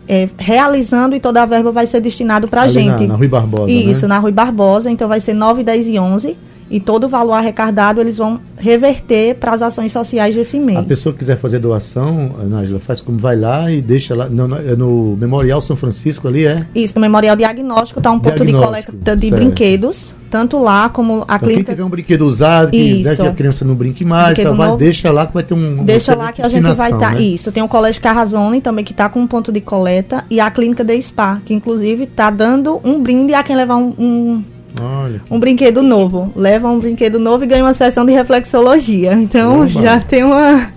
é, 0.07 0.29
realizando 0.37 1.13
e 1.17 1.19
toda 1.19 1.43
a 1.43 1.45
verba 1.45 1.69
vai 1.69 1.85
ser 1.85 1.99
destinado 1.99 2.47
para 2.47 2.61
a 2.61 2.67
gente. 2.69 3.01
Na, 3.01 3.07
na 3.07 3.15
Rui 3.15 3.27
Barbosa. 3.27 3.69
Isso, 3.69 4.03
né? 4.03 4.07
na 4.07 4.19
Rui 4.19 4.31
Barbosa. 4.31 4.89
Então 4.89 5.09
vai 5.09 5.19
ser 5.19 5.33
9, 5.33 5.63
10 5.65 5.87
e 5.89 5.99
11 5.99 6.37
e 6.69 6.79
todo 6.79 7.05
o 7.05 7.09
valor 7.09 7.33
arrecadado 7.33 7.99
eles 7.99 8.17
vão 8.17 8.39
reverter 8.57 9.35
para 9.35 9.53
as 9.53 9.61
ações 9.61 9.91
sociais 9.91 10.35
desse 10.35 10.59
mês. 10.59 10.77
A 10.77 10.83
pessoa 10.83 11.13
que 11.13 11.19
quiser 11.19 11.37
fazer 11.37 11.59
doação, 11.59 12.31
Nájila, 12.47 12.79
faz 12.79 13.01
como 13.01 13.17
vai 13.17 13.35
lá 13.35 13.71
e 13.71 13.81
deixa 13.81 14.13
lá 14.15 14.29
no, 14.29 14.47
no, 14.47 14.57
é 14.57 14.75
no 14.75 15.17
Memorial 15.19 15.61
São 15.61 15.75
Francisco 15.75 16.27
ali, 16.27 16.45
é? 16.45 16.65
Isso, 16.75 16.95
no 16.95 17.01
Memorial 17.01 17.35
Diagnóstico 17.35 17.99
está 17.99 18.11
um 18.11 18.19
ponto 18.19 18.45
de 18.45 18.51
coleta 18.51 19.15
de 19.15 19.29
certo. 19.29 19.35
brinquedos, 19.35 20.15
tanto 20.29 20.59
lá 20.59 20.89
como 20.89 21.25
a 21.27 21.35
então, 21.35 21.39
clínica. 21.39 21.65
Quem 21.65 21.75
tiver 21.75 21.83
um 21.83 21.89
brinquedo 21.89 22.21
usado, 22.21 22.71
que, 22.71 23.03
né, 23.03 23.15
que 23.15 23.21
a 23.21 23.33
criança 23.33 23.65
não 23.65 23.75
brinque 23.75 24.05
mais, 24.05 24.37
tá, 24.37 24.51
vai, 24.51 24.77
deixa 24.77 25.11
lá 25.11 25.25
que 25.25 25.33
vai 25.33 25.43
ter 25.43 25.53
um. 25.53 25.83
Deixa 25.83 26.15
lá 26.15 26.31
que 26.31 26.41
a 26.41 26.49
gente 26.49 26.63
vai 26.63 26.91
estar. 26.91 26.97
Tá, 26.97 27.11
né? 27.11 27.21
Isso, 27.21 27.51
tem 27.51 27.63
o 27.63 27.67
Colégio 27.67 28.01
Carrazone 28.01 28.61
também 28.61 28.83
que 28.83 28.91
está 28.91 29.09
com 29.09 29.19
um 29.19 29.27
ponto 29.27 29.51
de 29.51 29.61
coleta 29.61 30.23
e 30.29 30.39
a 30.39 30.51
clínica 30.51 30.83
de 30.83 31.01
Spa, 31.01 31.41
que 31.45 31.53
inclusive 31.53 32.03
está 32.03 32.29
dando 32.29 32.79
um 32.83 33.01
brinde 33.01 33.33
a 33.33 33.41
quem 33.41 33.55
levar 33.55 33.77
um, 33.77 33.93
um 33.97 34.43
Olha. 34.79 35.21
um 35.29 35.39
brinquedo 35.39 35.81
novo. 35.81 36.31
Leva 36.35 36.69
um 36.69 36.79
brinquedo 36.79 37.19
novo 37.19 37.43
e 37.43 37.47
ganha 37.47 37.63
uma 37.63 37.73
sessão 37.73 38.05
de 38.05 38.11
reflexologia. 38.11 39.13
Então 39.13 39.61
Oba. 39.61 39.67
já 39.67 39.99
tem 39.99 40.23
uma, 40.23 40.71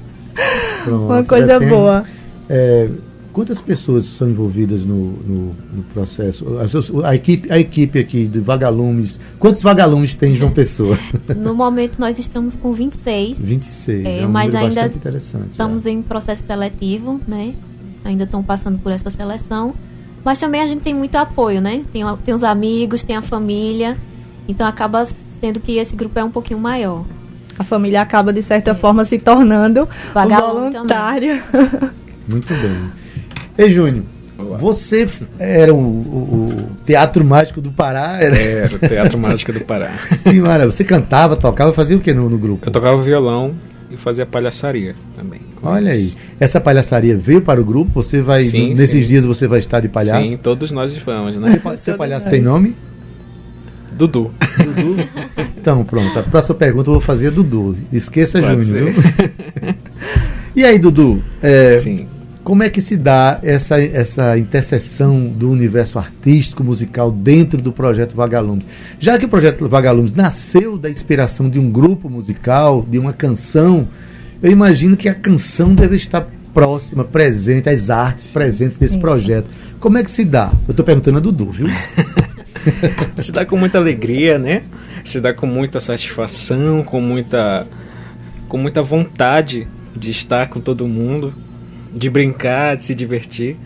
Pronto, 0.84 1.04
uma 1.04 1.22
coisa 1.24 1.60
boa. 1.60 2.04
É, 2.48 2.88
quantas 3.32 3.60
pessoas 3.60 4.04
são 4.04 4.28
envolvidas 4.28 4.84
no, 4.84 4.94
no, 4.94 5.56
no 5.72 5.82
processo? 5.92 6.46
A, 6.58 7.08
a, 7.08 7.14
equipe, 7.14 7.52
a 7.52 7.58
equipe 7.58 7.98
aqui 7.98 8.26
de 8.26 8.40
vagalumes. 8.40 9.18
Quantos 9.38 9.62
vagalumes 9.62 10.14
tem 10.14 10.34
João 10.34 10.50
Pessoa? 10.50 10.98
No 11.36 11.54
momento 11.54 11.98
nós 11.98 12.18
estamos 12.18 12.56
com 12.56 12.72
26. 12.72 13.38
26. 13.38 14.04
É, 14.04 14.20
é 14.20 14.26
um 14.26 14.30
mas 14.30 14.54
ainda 14.54 14.90
estamos 15.50 15.86
é. 15.86 15.90
em 15.90 16.02
processo 16.02 16.44
seletivo, 16.46 17.20
né? 17.26 17.54
Ainda 18.04 18.24
estão 18.24 18.42
passando 18.42 18.78
por 18.78 18.90
essa 18.92 19.10
seleção. 19.10 19.74
Mas 20.24 20.38
também 20.38 20.60
a 20.60 20.66
gente 20.66 20.82
tem 20.82 20.94
muito 20.94 21.16
apoio, 21.16 21.60
né? 21.60 21.82
Tem, 21.92 22.02
tem 22.24 22.34
os 22.34 22.44
amigos, 22.44 23.02
tem 23.04 23.16
a 23.16 23.22
família. 23.22 23.96
Então 24.48 24.66
acaba 24.66 25.04
sendo 25.04 25.60
que 25.60 25.78
esse 25.78 25.96
grupo 25.96 26.18
é 26.18 26.24
um 26.24 26.30
pouquinho 26.30 26.58
maior. 26.58 27.04
A 27.58 27.64
família 27.64 28.00
acaba, 28.00 28.32
de 28.32 28.42
certa 28.42 28.74
forma, 28.74 29.04
se 29.04 29.18
tornando 29.18 29.88
Vagalume 30.14 30.70
voluntário. 30.70 31.42
Muito 32.26 32.54
bem. 32.54 32.90
Ei, 33.58 33.70
Júnior, 33.70 34.04
você 34.58 35.08
era 35.38 35.74
o, 35.74 35.78
o, 35.78 36.48
o, 36.48 36.66
Teatro 36.84 37.24
Mágico 37.24 37.60
do 37.60 37.70
Pará? 37.70 38.18
Era, 38.20 38.36
era 38.36 38.74
o 38.74 38.78
Teatro 38.78 39.18
Mágico 39.18 39.52
do 39.52 39.60
Pará. 39.60 39.90
E, 40.24 40.40
mara, 40.40 40.64
você 40.64 40.84
cantava, 40.84 41.36
tocava, 41.36 41.72
fazia 41.72 41.96
o 41.96 42.00
que 42.00 42.14
no, 42.14 42.28
no 42.28 42.38
grupo? 42.38 42.66
Eu 42.66 42.72
tocava 42.72 43.00
violão 43.02 43.54
e 43.92 43.96
fazia 43.96 44.24
palhaçaria 44.24 44.94
também. 45.16 45.40
Olha 45.62 45.92
aí. 45.92 46.12
Essa 46.40 46.60
palhaçaria 46.60 47.16
veio 47.16 47.42
para 47.42 47.60
o 47.60 47.64
grupo? 47.64 48.02
Você 48.02 48.22
vai. 48.22 48.44
Sim, 48.44 48.74
nesses 48.74 49.04
sim. 49.04 49.08
dias 49.08 49.24
você 49.24 49.46
vai 49.46 49.58
estar 49.58 49.80
de 49.80 49.88
palhaço? 49.88 50.30
Sim, 50.30 50.36
todos 50.36 50.70
nós 50.70 50.96
vamos, 50.98 51.36
né? 51.36 51.58
Seu, 51.58 51.78
seu 51.78 51.96
palhaço 51.96 52.30
tem 52.30 52.40
nome? 52.40 52.74
Dudu. 53.92 54.32
Dudu? 54.58 55.08
Então, 55.56 55.84
pronto. 55.84 56.18
A 56.18 56.22
próxima 56.22 56.54
pergunta 56.54 56.88
eu 56.88 56.94
vou 56.94 57.00
fazer 57.00 57.30
Dudu. 57.30 57.76
Esqueça 57.92 58.40
Pode 58.40 58.62
Júnior, 58.64 58.92
viu? 58.92 59.74
e 60.56 60.64
aí, 60.64 60.78
Dudu? 60.78 61.22
É, 61.42 61.78
Sim. 61.78 62.08
Como 62.44 62.64
é 62.64 62.68
que 62.68 62.80
se 62.80 62.96
dá 62.96 63.38
essa, 63.40 63.80
essa 63.80 64.36
interseção 64.36 65.28
do 65.28 65.48
universo 65.48 65.96
artístico, 65.96 66.64
musical 66.64 67.12
dentro 67.12 67.62
do 67.62 67.72
projeto 67.72 68.16
Vagalumes? 68.16 68.66
Já 68.98 69.16
que 69.16 69.26
o 69.26 69.28
projeto 69.28 69.68
Vagalumes 69.68 70.12
nasceu 70.12 70.76
da 70.76 70.90
inspiração 70.90 71.48
de 71.48 71.60
um 71.60 71.70
grupo 71.70 72.10
musical, 72.10 72.84
de 72.88 72.98
uma 72.98 73.12
canção, 73.12 73.86
eu 74.42 74.50
imagino 74.50 74.96
que 74.96 75.08
a 75.08 75.14
canção 75.14 75.72
deve 75.72 75.94
estar 75.94 76.26
próxima, 76.52 77.04
presente, 77.04 77.68
as 77.68 77.90
artes 77.90 78.26
presentes 78.26 78.76
desse 78.76 78.98
projeto. 78.98 79.48
Como 79.78 79.96
é 79.96 80.02
que 80.02 80.10
se 80.10 80.24
dá? 80.24 80.50
Eu 80.66 80.72
estou 80.72 80.84
perguntando 80.84 81.18
a 81.18 81.20
Dudu, 81.20 81.48
viu? 81.48 81.68
se 83.22 83.30
dá 83.30 83.46
com 83.46 83.56
muita 83.56 83.78
alegria, 83.78 84.36
né? 84.36 84.64
Se 85.04 85.20
dá 85.20 85.32
com 85.32 85.46
muita 85.46 85.78
satisfação, 85.78 86.82
com 86.82 87.00
muita, 87.00 87.68
com 88.48 88.58
muita 88.58 88.82
vontade 88.82 89.68
de 89.96 90.10
estar 90.10 90.48
com 90.48 90.58
todo 90.58 90.88
mundo 90.88 91.32
de 91.92 92.10
brincar, 92.10 92.76
de 92.76 92.84
se 92.84 92.94
divertir 92.94 93.56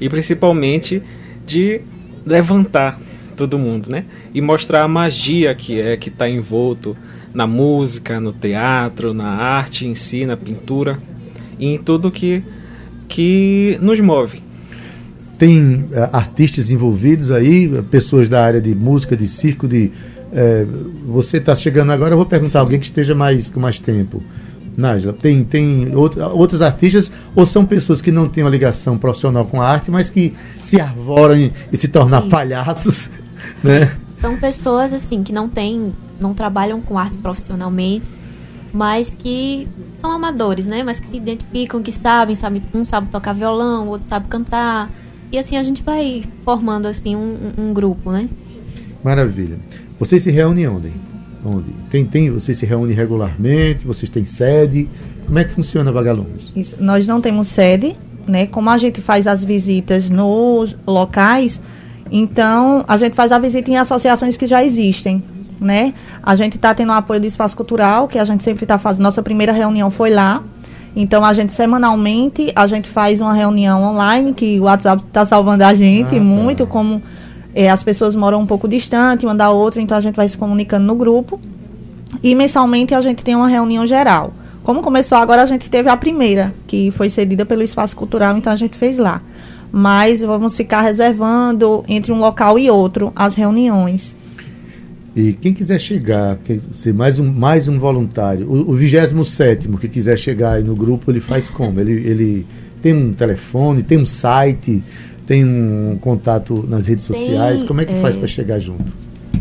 e 0.00 0.08
principalmente 0.08 1.02
de 1.46 1.80
levantar 2.24 2.98
todo 3.36 3.58
mundo, 3.58 3.90
né? 3.90 4.04
E 4.32 4.40
mostrar 4.40 4.82
a 4.82 4.88
magia 4.88 5.54
que 5.54 5.80
é 5.80 5.96
que 5.96 6.08
está 6.08 6.28
envolto 6.28 6.96
na 7.32 7.46
música, 7.46 8.20
no 8.20 8.32
teatro, 8.32 9.12
na 9.12 9.28
arte 9.28 9.86
em 9.86 9.94
si, 9.94 10.24
na 10.24 10.36
pintura 10.36 10.98
e 11.58 11.66
em 11.66 11.78
tudo 11.78 12.10
que 12.10 12.42
que 13.08 13.78
nos 13.82 14.00
move. 14.00 14.42
Tem 15.38 15.60
uh, 15.60 16.08
artistas 16.12 16.70
envolvidos 16.70 17.30
aí, 17.30 17.68
pessoas 17.90 18.28
da 18.28 18.42
área 18.42 18.60
de 18.60 18.74
música, 18.74 19.16
de 19.16 19.28
circo, 19.28 19.68
de 19.68 19.90
uh, 20.32 20.90
você 21.06 21.36
está 21.36 21.54
chegando 21.54 21.92
agora. 21.92 22.12
Eu 22.12 22.16
vou 22.16 22.26
perguntar 22.26 22.52
Sim. 22.52 22.58
alguém 22.58 22.78
que 22.78 22.86
esteja 22.86 23.14
mais 23.14 23.48
com 23.48 23.60
mais 23.60 23.78
tempo. 23.78 24.22
Nájila, 24.76 25.12
tem, 25.12 25.44
tem 25.44 25.94
outros 25.94 26.60
artistas 26.60 27.10
ou 27.34 27.46
são 27.46 27.64
pessoas 27.64 28.02
que 28.02 28.10
não 28.10 28.28
têm 28.28 28.42
uma 28.42 28.50
ligação 28.50 28.98
profissional 28.98 29.44
com 29.44 29.60
a 29.60 29.68
arte, 29.68 29.90
mas 29.90 30.10
que 30.10 30.34
se 30.60 30.80
arvoram 30.80 31.36
e, 31.36 31.52
e 31.72 31.76
se 31.76 31.88
tornam 31.88 32.20
Isso. 32.20 32.28
palhaços, 32.28 33.10
né? 33.62 33.90
São 34.20 34.36
pessoas 34.36 34.92
assim 34.92 35.22
que 35.22 35.32
não 35.32 35.48
têm, 35.48 35.92
não 36.20 36.34
trabalham 36.34 36.80
com 36.80 36.98
arte 36.98 37.16
profissionalmente, 37.18 38.10
mas 38.72 39.14
que 39.14 39.68
são 39.96 40.10
amadores, 40.10 40.66
né? 40.66 40.82
Mas 40.82 40.98
que 40.98 41.06
se 41.06 41.16
identificam, 41.16 41.82
que 41.82 41.92
sabem, 41.92 42.34
sabe, 42.34 42.62
um 42.74 42.84
sabe 42.84 43.08
tocar 43.08 43.32
violão, 43.32 43.86
o 43.86 43.90
outro 43.90 44.08
sabe 44.08 44.26
cantar. 44.28 44.90
E 45.30 45.38
assim 45.38 45.56
a 45.56 45.62
gente 45.62 45.82
vai 45.82 46.24
formando 46.42 46.86
assim 46.86 47.14
um, 47.14 47.52
um 47.56 47.72
grupo, 47.72 48.10
né? 48.10 48.28
Maravilha. 49.04 49.58
Vocês 49.98 50.22
se 50.22 50.30
reúnem 50.30 50.66
onde? 50.66 50.92
Onde? 51.44 51.70
Tem, 51.90 52.04
tem, 52.04 52.30
vocês 52.30 52.56
se 52.56 52.64
reúnem 52.64 52.96
regularmente? 52.96 53.86
Vocês 53.86 54.08
têm 54.08 54.24
sede? 54.24 54.88
Como 55.26 55.38
é 55.38 55.44
que 55.44 55.52
funciona 55.52 55.92
Vagalumes? 55.92 56.52
Isso, 56.56 56.76
nós 56.80 57.06
não 57.06 57.20
temos 57.20 57.48
sede, 57.48 57.96
né? 58.26 58.46
Como 58.46 58.70
a 58.70 58.78
gente 58.78 59.00
faz 59.00 59.26
as 59.26 59.44
visitas 59.44 60.08
nos 60.08 60.76
locais, 60.86 61.60
então 62.10 62.84
a 62.88 62.96
gente 62.96 63.14
faz 63.14 63.32
a 63.32 63.38
visita 63.38 63.70
em 63.70 63.76
associações 63.76 64.36
que 64.36 64.46
já 64.46 64.64
existem, 64.64 65.22
né? 65.60 65.92
A 66.22 66.34
gente 66.34 66.56
está 66.56 66.74
tendo 66.74 66.90
o 66.90 66.92
apoio 66.92 67.20
do 67.20 67.26
Espaço 67.26 67.56
Cultural, 67.56 68.08
que 68.08 68.18
a 68.18 68.24
gente 68.24 68.42
sempre 68.42 68.64
está 68.64 68.78
fazendo. 68.78 69.02
Nossa 69.02 69.22
primeira 69.22 69.52
reunião 69.52 69.90
foi 69.90 70.10
lá. 70.10 70.42
Então 70.96 71.24
a 71.24 71.32
gente 71.32 71.52
semanalmente 71.52 72.52
a 72.54 72.66
gente 72.66 72.88
faz 72.88 73.20
uma 73.20 73.34
reunião 73.34 73.82
online 73.82 74.32
que 74.32 74.60
o 74.60 74.64
WhatsApp 74.64 75.02
está 75.02 75.26
salvando 75.26 75.64
a 75.64 75.74
gente 75.74 76.14
ah, 76.14 76.18
tá. 76.18 76.24
muito 76.24 76.66
como 76.66 77.02
é, 77.54 77.70
as 77.70 77.82
pessoas 77.82 78.16
moram 78.16 78.40
um 78.40 78.46
pouco 78.46 78.66
distante 78.66 79.24
uma 79.24 79.34
da 79.34 79.50
outra, 79.50 79.80
então 79.80 79.96
a 79.96 80.00
gente 80.00 80.16
vai 80.16 80.28
se 80.28 80.36
comunicando 80.36 80.84
no 80.84 80.94
grupo. 80.94 81.40
E 82.22 82.34
mensalmente 82.34 82.94
a 82.94 83.00
gente 83.00 83.22
tem 83.22 83.34
uma 83.34 83.48
reunião 83.48 83.86
geral. 83.86 84.32
Como 84.62 84.82
começou 84.82 85.18
agora, 85.18 85.42
a 85.42 85.46
gente 85.46 85.70
teve 85.70 85.88
a 85.88 85.96
primeira, 85.96 86.54
que 86.66 86.90
foi 86.90 87.10
cedida 87.10 87.44
pelo 87.44 87.62
Espaço 87.62 87.94
Cultural, 87.94 88.36
então 88.36 88.52
a 88.52 88.56
gente 88.56 88.76
fez 88.76 88.98
lá. 88.98 89.20
Mas 89.70 90.20
vamos 90.20 90.56
ficar 90.56 90.80
reservando 90.80 91.84
entre 91.86 92.12
um 92.12 92.18
local 92.18 92.58
e 92.58 92.70
outro 92.70 93.12
as 93.14 93.34
reuniões. 93.34 94.16
E 95.14 95.32
quem 95.32 95.52
quiser 95.52 95.78
chegar, 95.78 96.38
ser 96.72 96.92
mais 96.92 97.20
um, 97.20 97.32
mais 97.32 97.68
um 97.68 97.78
voluntário, 97.78 98.50
o, 98.50 98.70
o 98.70 98.74
27 98.74 99.68
que 99.68 99.88
quiser 99.88 100.18
chegar 100.18 100.54
aí 100.54 100.64
no 100.64 100.74
grupo, 100.74 101.10
ele 101.10 101.20
faz 101.20 101.48
como? 101.48 101.78
Ele, 101.78 101.92
ele 101.92 102.46
tem 102.82 102.92
um 102.92 103.12
telefone, 103.12 103.82
tem 103.82 103.98
um 103.98 104.06
site, 104.06 104.82
tem 105.26 105.44
um 105.44 105.98
contato 106.00 106.64
nas 106.68 106.86
redes 106.86 107.06
tem, 107.06 107.16
sociais? 107.16 107.62
Como 107.62 107.80
é 107.80 107.84
que 107.84 107.92
é, 107.92 108.00
faz 108.00 108.16
para 108.16 108.26
chegar 108.26 108.58
junto? 108.58 108.92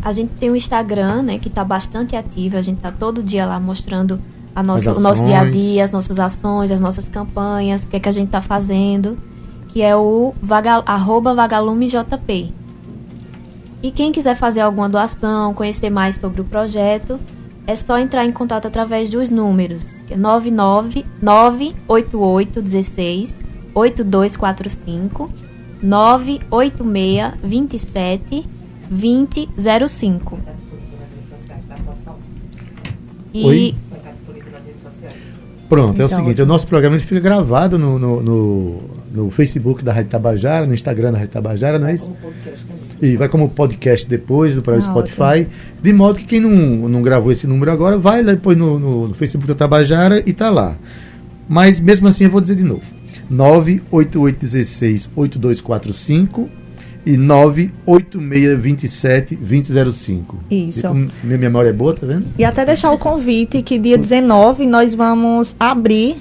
A 0.01 0.11
gente 0.11 0.31
tem 0.39 0.51
um 0.51 0.55
Instagram, 0.55 1.23
né, 1.23 1.39
que 1.39 1.47
está 1.47 1.63
bastante 1.63 2.15
ativo. 2.15 2.57
A 2.57 2.61
gente 2.61 2.77
está 2.77 2.91
todo 2.91 3.23
dia 3.23 3.45
lá 3.45 3.59
mostrando 3.59 4.19
a 4.55 4.61
nossa, 4.61 4.93
o 4.93 4.99
nosso 4.99 5.23
dia 5.23 5.39
a 5.39 5.49
dia, 5.49 5.83
as 5.83 5.91
nossas 5.91 6.19
ações, 6.19 6.71
as 6.71 6.79
nossas 6.79 7.07
campanhas, 7.07 7.83
o 7.83 7.87
que 7.87 7.95
é 7.95 7.99
que 7.99 8.09
a 8.09 8.11
gente 8.11 8.27
está 8.27 8.41
fazendo, 8.41 9.17
que 9.69 9.81
é 9.81 9.95
o 9.95 10.33
vaga, 10.41 10.83
arroba 10.85 11.33
vagalumejp. 11.33 12.53
E 13.81 13.91
quem 13.91 14.11
quiser 14.11 14.35
fazer 14.35 14.61
alguma 14.61 14.87
doação, 14.87 15.53
conhecer 15.53 15.89
mais 15.89 16.15
sobre 16.15 16.41
o 16.41 16.45
projeto, 16.45 17.19
é 17.65 17.75
só 17.75 17.97
entrar 17.97 18.25
em 18.25 18.31
contato 18.31 18.67
através 18.67 19.09
dos 19.09 19.29
números, 19.29 19.83
que 20.05 20.13
é 20.13 20.17
99 20.17 21.05
988 21.21 22.61
16 22.61 23.35
8245 23.73 25.29
986 25.83 27.33
27 27.43 28.45
2005. 28.89 30.39
E 33.33 33.45
Oi? 33.45 33.75
Pronto, 35.67 35.93
então, 35.93 36.03
é 36.03 36.05
o 36.05 36.07
então, 36.07 36.19
seguinte, 36.19 36.41
o 36.41 36.45
nosso 36.45 36.67
programa 36.67 36.99
fica 36.99 37.19
gravado 37.19 37.79
no, 37.79 37.97
no, 37.97 38.21
no, 38.21 38.81
no, 39.11 39.31
Facebook 39.31 39.83
da 39.83 39.91
Rádio 39.91 40.11
Tabajara, 40.11 40.67
no 40.67 40.73
Instagram 40.73 41.11
da 41.11 41.17
Rádio 41.17 41.33
Tabajara, 41.33 41.79
não 41.79 41.87
é 41.87 41.95
isso? 41.95 42.11
E 43.01 43.17
vai 43.17 43.27
como 43.27 43.49
podcast 43.49 44.07
depois 44.07 44.53
para 44.59 44.75
o 44.75 44.77
ah, 44.77 44.81
Spotify, 44.81 45.23
ótimo. 45.23 45.49
de 45.81 45.93
modo 45.93 46.19
que 46.19 46.25
quem 46.25 46.39
não, 46.39 46.87
não 46.87 47.01
gravou 47.01 47.31
esse 47.31 47.47
número 47.47 47.71
agora, 47.71 47.97
vai 47.97 48.23
depois 48.23 48.55
no, 48.55 48.77
no, 48.77 49.07
no 49.07 49.13
Facebook 49.15 49.47
da 49.47 49.55
Tabajara 49.55 50.21
e 50.25 50.29
está 50.29 50.51
lá. 50.51 50.75
Mas 51.49 51.79
mesmo 51.79 52.07
assim 52.07 52.25
eu 52.25 52.29
vou 52.29 52.39
dizer 52.39 52.55
de 52.55 52.63
novo. 52.63 52.83
98816 53.33 55.09
8245 55.15 56.49
e 57.05 57.17
98627 57.17 59.35
2005. 59.35 60.37
Isso. 60.49 60.87
minha 61.23 61.37
memória 61.37 61.69
é 61.69 61.73
boa, 61.73 61.93
tá 61.93 62.07
vendo? 62.07 62.27
E 62.37 62.45
até 62.45 62.65
deixar 62.65 62.91
o 62.91 62.97
convite 62.97 63.61
que 63.61 63.77
dia 63.77 63.97
19 63.97 64.65
nós 64.65 64.93
vamos 64.93 65.53
abrir, 65.59 66.15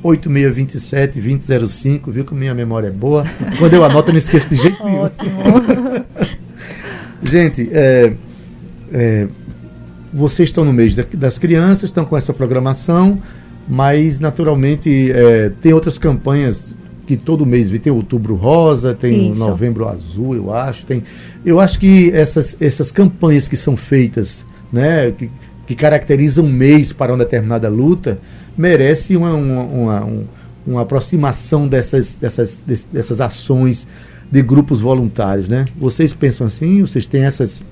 986272005, 0.05 2.11
viu 2.11 2.25
que 2.25 2.35
minha 2.35 2.55
memória 2.55 2.89
é 2.89 2.91
boa? 2.91 3.25
Quando 3.59 3.75
eu 3.75 3.85
anoto, 3.85 4.11
eu 4.11 4.13
não 4.13 4.19
esqueço 4.19 4.51
de 4.51 4.57
jeito 4.57 4.85
nenhum. 4.85 5.01
Ótimo. 5.01 5.31
Gente, 7.23 7.69
é, 7.73 8.13
é, 8.93 9.29
vocês 10.13 10.49
estão 10.49 10.65
no 10.65 10.73
mês 10.73 10.95
das 10.95 11.39
crianças, 11.39 11.85
estão 11.85 12.05
com 12.05 12.17
essa 12.17 12.33
programação, 12.33 13.19
mas 13.69 14.19
naturalmente 14.19 15.13
é, 15.13 15.51
tem 15.61 15.73
outras 15.73 15.99
campanhas 15.99 16.75
que 17.07 17.17
todo 17.17 17.45
mês 17.45 17.71
tem 17.81 17.93
outubro 17.93 18.37
rosa, 18.37 18.95
tem 18.95 19.33
Isso. 19.33 19.41
novembro 19.41 19.89
azul, 19.89 20.35
eu 20.35 20.53
acho. 20.53 20.87
Tem, 20.87 21.03
eu 21.45 21.59
acho 21.59 21.79
que 21.79 22.11
essas, 22.13 22.57
essas 22.61 22.93
campanhas 22.93 23.49
que 23.49 23.57
são 23.57 23.77
feitas, 23.77 24.45
né, 24.73 25.11
que, 25.11 25.29
que 25.71 25.77
caracteriza 25.77 26.43
um 26.43 26.49
mês 26.49 26.93
para 26.93 27.13
uma 27.13 27.19
determinada 27.19 27.69
luta, 27.69 28.19
merece 28.59 29.17
uma, 29.17 29.35
uma, 29.35 29.63
uma, 29.63 30.09
uma 30.67 30.81
aproximação 30.81 31.69
dessas, 31.69 32.17
dessas, 32.17 32.61
dessas 32.93 33.21
ações 33.21 33.87
de 34.29 34.43
grupos 34.43 34.81
voluntários, 34.81 35.49
né? 35.49 35.67
Vocês 35.79 36.13
pensam 36.13 36.49
assim? 36.49 36.81
Vocês 36.81 37.07
têm 37.07 37.23
essas, 37.23 37.65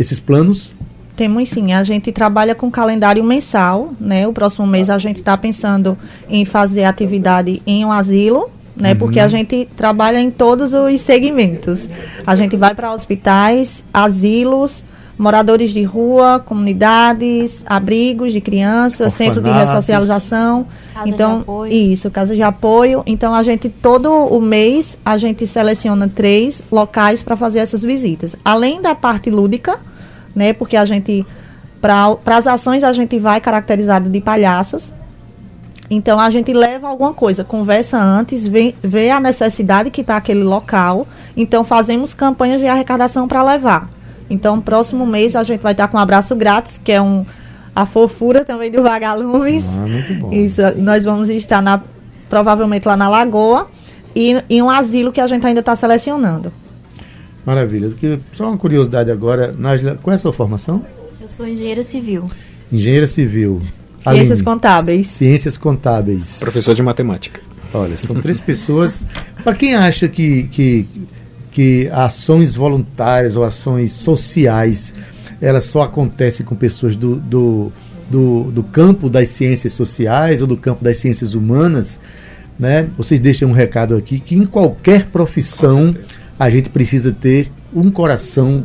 esses 0.00 0.18
planos? 0.18 0.74
Temos 1.14 1.50
sim, 1.50 1.74
a 1.74 1.84
gente 1.84 2.10
trabalha 2.10 2.54
com 2.54 2.70
calendário 2.70 3.22
mensal, 3.22 3.92
né? 4.00 4.26
O 4.26 4.32
próximo 4.32 4.66
mês 4.66 4.88
a 4.88 4.98
gente 4.98 5.18
está 5.18 5.36
pensando 5.36 5.98
em 6.30 6.46
fazer 6.46 6.84
atividade 6.84 7.60
em 7.66 7.84
um 7.84 7.92
asilo, 7.92 8.50
né? 8.74 8.92
Uhum. 8.92 8.96
Porque 8.96 9.20
a 9.20 9.28
gente 9.28 9.68
trabalha 9.76 10.18
em 10.18 10.30
todos 10.30 10.72
os 10.72 11.00
segmentos. 11.02 11.86
A 12.26 12.34
gente 12.34 12.56
vai 12.56 12.74
para 12.74 12.94
hospitais, 12.94 13.84
asilos, 13.92 14.82
moradores 15.18 15.70
de 15.70 15.82
rua, 15.82 16.42
comunidades, 16.44 17.64
abrigos 17.66 18.32
de 18.32 18.40
crianças, 18.40 19.12
centro 19.12 19.40
de 19.40 19.50
ressocialização. 19.50 20.66
Casa 20.94 21.08
então, 21.08 21.36
de 21.36 21.42
apoio. 21.42 21.72
isso, 21.72 22.10
casa 22.10 22.34
de 22.34 22.42
apoio. 22.42 23.02
Então 23.06 23.34
a 23.34 23.42
gente 23.42 23.68
todo 23.68 24.10
o 24.10 24.40
mês 24.40 24.98
a 25.04 25.16
gente 25.18 25.46
seleciona 25.46 26.08
três 26.08 26.62
locais 26.70 27.22
para 27.22 27.36
fazer 27.36 27.60
essas 27.60 27.82
visitas. 27.82 28.36
Além 28.44 28.80
da 28.80 28.94
parte 28.94 29.30
lúdica, 29.30 29.78
né? 30.34 30.52
Porque 30.52 30.76
a 30.76 30.84
gente 30.84 31.24
para 31.80 32.16
as 32.26 32.46
ações 32.46 32.84
a 32.84 32.92
gente 32.92 33.18
vai 33.18 33.40
caracterizado 33.40 34.08
de 34.08 34.20
palhaços. 34.20 34.92
Então 35.90 36.18
a 36.18 36.30
gente 36.30 36.52
leva 36.54 36.88
alguma 36.88 37.12
coisa, 37.12 37.44
conversa 37.44 37.98
antes, 37.98 38.46
vê, 38.46 38.74
vê 38.82 39.10
a 39.10 39.20
necessidade 39.20 39.90
que 39.90 40.00
está 40.00 40.16
aquele 40.16 40.42
local. 40.42 41.06
Então 41.36 41.64
fazemos 41.64 42.14
campanhas 42.14 42.60
de 42.60 42.66
arrecadação 42.66 43.28
para 43.28 43.42
levar. 43.42 43.90
Então, 44.32 44.60
próximo 44.60 45.06
mês 45.06 45.36
a 45.36 45.42
gente 45.42 45.60
vai 45.60 45.72
estar 45.72 45.88
com 45.88 45.98
um 45.98 46.00
abraço 46.00 46.34
grátis, 46.34 46.80
que 46.82 46.90
é 46.90 47.02
um 47.02 47.26
a 47.74 47.86
fofura 47.86 48.44
também 48.44 48.70
do 48.70 48.82
Vagalumes. 48.82 49.64
Ah, 49.64 49.86
muito 49.86 50.14
bom. 50.14 50.32
Isso, 50.32 50.60
nós 50.76 51.04
vamos 51.04 51.30
estar 51.30 51.62
na, 51.62 51.82
provavelmente 52.28 52.86
lá 52.86 52.96
na 52.96 53.08
Lagoa 53.08 53.68
e 54.14 54.42
em 54.48 54.62
um 54.62 54.70
asilo 54.70 55.10
que 55.12 55.20
a 55.20 55.26
gente 55.26 55.46
ainda 55.46 55.60
está 55.60 55.74
selecionando. 55.76 56.52
Maravilha. 57.44 57.92
Só 58.30 58.48
uma 58.48 58.58
curiosidade 58.58 59.10
agora, 59.10 59.54
Nájila, 59.58 59.98
qual 60.02 60.12
é 60.12 60.16
a 60.16 60.18
sua 60.18 60.32
formação? 60.32 60.84
Eu 61.20 61.28
sou 61.28 61.46
engenheira 61.46 61.82
civil. 61.82 62.30
Engenheira 62.70 63.06
civil. 63.06 63.60
Ciências 64.00 64.30
Aline, 64.30 64.44
contábeis. 64.44 65.06
Ciências 65.08 65.56
contábeis. 65.56 66.38
Professor 66.40 66.74
de 66.74 66.82
matemática. 66.82 67.40
Olha, 67.74 67.96
são 67.96 68.16
três 68.20 68.38
pessoas. 68.40 69.04
Para 69.42 69.54
quem 69.54 69.74
acha 69.74 70.08
que, 70.08 70.44
que 70.44 70.86
que 71.52 71.88
ações 71.92 72.54
voluntárias 72.54 73.36
ou 73.36 73.44
ações 73.44 73.92
sociais 73.92 74.92
elas 75.40 75.64
só 75.64 75.82
acontecem 75.82 76.46
com 76.46 76.54
pessoas 76.54 76.96
do, 76.96 77.16
do, 77.16 77.72
do, 78.08 78.44
do, 78.44 78.62
campo 78.62 79.10
das 79.10 79.28
ciências 79.28 79.72
sociais 79.72 80.40
ou 80.40 80.46
do 80.46 80.56
campo 80.56 80.84
das 80.84 80.98
ciências 80.98 81.34
humanas, 81.34 81.98
né? 82.56 82.88
Vocês 82.96 83.18
deixam 83.18 83.50
um 83.50 83.52
recado 83.52 83.96
aqui 83.96 84.20
que 84.20 84.36
em 84.36 84.46
qualquer 84.46 85.06
profissão 85.06 85.94
a 86.38 86.48
gente 86.48 86.70
precisa 86.70 87.10
ter 87.12 87.50
um 87.74 87.90
coração 87.90 88.64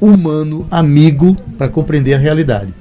humano, 0.00 0.66
amigo, 0.70 1.36
para 1.58 1.68
compreender 1.68 2.14
a 2.14 2.18
realidade. 2.18 2.72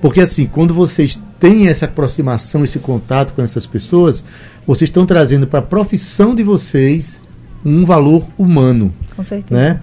Porque 0.00 0.20
assim, 0.20 0.44
quando 0.44 0.74
vocês 0.74 1.20
têm 1.40 1.68
essa 1.68 1.86
aproximação, 1.86 2.64
esse 2.64 2.78
contato 2.78 3.32
com 3.32 3.40
essas 3.40 3.66
pessoas, 3.66 4.22
vocês 4.66 4.90
estão 4.90 5.06
trazendo 5.06 5.46
para 5.46 5.60
a 5.60 5.62
profissão 5.62 6.34
de 6.34 6.42
vocês 6.42 7.18
um 7.64 7.84
valor 7.84 8.24
humano. 8.36 8.92
Com 9.16 9.24
certeza. 9.24 9.60
Né? 9.60 9.80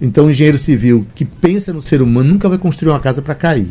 Então, 0.00 0.26
o 0.26 0.30
engenheiro 0.30 0.58
civil 0.58 1.06
que 1.14 1.24
pensa 1.24 1.72
no 1.72 1.80
ser 1.80 2.02
humano 2.02 2.30
nunca 2.30 2.48
vai 2.48 2.58
construir 2.58 2.90
uma 2.90 3.00
casa 3.00 3.22
para 3.22 3.34
cair. 3.34 3.70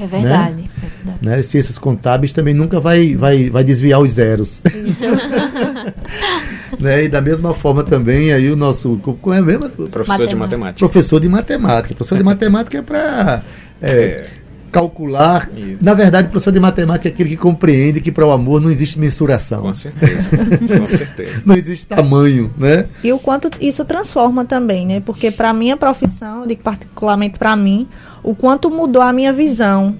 É 0.00 0.06
verdade. 0.06 0.54
Né? 0.54 0.68
é 0.76 1.04
verdade. 1.04 1.26
Né? 1.26 1.42
Ciências 1.42 1.76
contábeis 1.76 2.32
também 2.32 2.54
nunca 2.54 2.78
vai, 2.78 3.16
vai, 3.16 3.50
vai 3.50 3.64
desviar 3.64 4.00
os 4.00 4.12
zeros. 4.12 4.62
né? 6.78 7.04
E 7.04 7.08
da 7.08 7.20
mesma 7.20 7.52
forma 7.52 7.82
também 7.82 8.32
aí 8.32 8.50
o 8.50 8.56
nosso. 8.56 8.96
Como 8.98 9.34
é 9.34 9.42
mesmo? 9.42 9.68
Professor 9.68 9.90
matemática. 9.90 10.28
de 10.28 10.36
matemática. 10.36 10.78
Professor 10.78 11.20
de 11.20 11.28
matemática. 11.28 11.94
Professor 11.94 12.18
de 12.18 12.24
matemática 12.24 12.78
é 12.78 12.82
para. 12.82 13.42
É, 13.82 13.90
é 13.90 14.26
calcular. 14.68 15.50
Isso. 15.56 15.78
Na 15.82 15.94
verdade, 15.94 16.28
o 16.28 16.30
professor 16.30 16.52
de 16.52 16.60
matemática 16.60 17.08
é 17.08 17.12
aquele 17.12 17.30
que 17.30 17.36
compreende 17.36 18.00
que 18.00 18.12
para 18.12 18.26
o 18.26 18.30
amor 18.30 18.60
não 18.60 18.70
existe 18.70 18.98
mensuração. 18.98 19.62
Com 19.62 19.74
certeza. 19.74 20.30
Com 20.78 20.88
certeza. 20.88 21.42
não 21.44 21.56
existe 21.56 21.86
tamanho, 21.86 22.50
né? 22.56 22.86
E 23.02 23.12
o 23.12 23.18
quanto 23.18 23.50
isso 23.60 23.84
transforma 23.84 24.44
também, 24.44 24.86
né? 24.86 25.00
Porque 25.00 25.30
para 25.30 25.52
minha 25.52 25.76
profissão, 25.76 26.46
de 26.46 26.56
particularmente 26.56 27.38
para 27.38 27.56
mim, 27.56 27.88
o 28.22 28.34
quanto 28.34 28.70
mudou 28.70 29.02
a 29.02 29.12
minha 29.12 29.32
visão, 29.32 29.96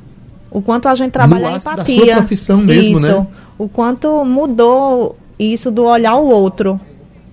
o 0.50 0.62
quanto 0.62 0.88
a 0.88 0.94
gente 0.94 1.12
trabalha 1.12 1.48
a 1.48 1.56
empatia. 1.56 2.00
Da 2.00 2.04
sua 2.06 2.16
profissão 2.16 2.58
mesmo, 2.58 2.98
isso, 2.98 3.06
né? 3.06 3.26
O 3.56 3.68
quanto 3.68 4.24
mudou 4.24 5.16
isso 5.38 5.70
do 5.70 5.84
olhar 5.84 6.16
o 6.16 6.26
outro, 6.28 6.80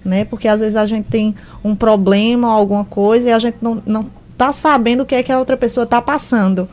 né? 0.04 0.26
Porque 0.26 0.48
às 0.48 0.60
vezes 0.60 0.76
a 0.76 0.86
gente 0.86 1.06
tem 1.10 1.36
um 1.64 1.76
problema, 1.76 2.52
alguma 2.52 2.86
coisa 2.86 3.30
e 3.30 3.32
a 3.32 3.40
gente 3.40 3.58
não 3.62 3.82
não 3.86 4.06
tá 4.38 4.52
sabendo 4.52 5.04
o 5.04 5.06
que 5.06 5.16
é 5.16 5.24
que 5.24 5.32
a 5.32 5.40
outra 5.40 5.58
pessoa 5.58 5.84
está 5.86 6.02
passando. 6.02 6.68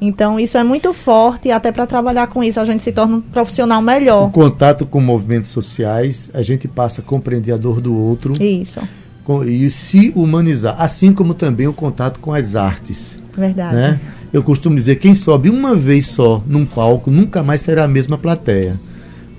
Então, 0.00 0.38
isso 0.38 0.56
é 0.56 0.62
muito 0.62 0.92
forte 0.94 1.48
e 1.48 1.50
até 1.50 1.72
para 1.72 1.86
trabalhar 1.86 2.28
com 2.28 2.42
isso 2.42 2.60
a 2.60 2.64
gente 2.64 2.82
se 2.82 2.92
torna 2.92 3.16
um 3.16 3.20
profissional 3.20 3.82
melhor. 3.82 4.28
O 4.28 4.30
contato 4.30 4.86
com 4.86 5.00
movimentos 5.00 5.50
sociais, 5.50 6.30
a 6.32 6.42
gente 6.42 6.68
passa 6.68 7.00
a 7.00 7.04
compreender 7.04 7.52
a 7.52 7.56
dor 7.56 7.80
do 7.80 7.96
outro. 7.96 8.32
Isso. 8.40 8.80
Com, 9.24 9.44
e 9.44 9.68
se 9.70 10.12
humanizar, 10.14 10.76
assim 10.78 11.12
como 11.12 11.34
também 11.34 11.66
o 11.66 11.72
contato 11.72 12.20
com 12.20 12.32
as 12.32 12.54
artes. 12.54 13.18
Verdade. 13.36 13.74
Né? 13.74 14.00
Eu 14.32 14.42
costumo 14.42 14.76
dizer, 14.76 14.96
quem 14.96 15.14
sobe 15.14 15.50
uma 15.50 15.74
vez 15.74 16.06
só 16.06 16.42
num 16.46 16.64
palco, 16.64 17.10
nunca 17.10 17.42
mais 17.42 17.60
será 17.60 17.84
a 17.84 17.88
mesma 17.88 18.16
plateia. 18.16 18.78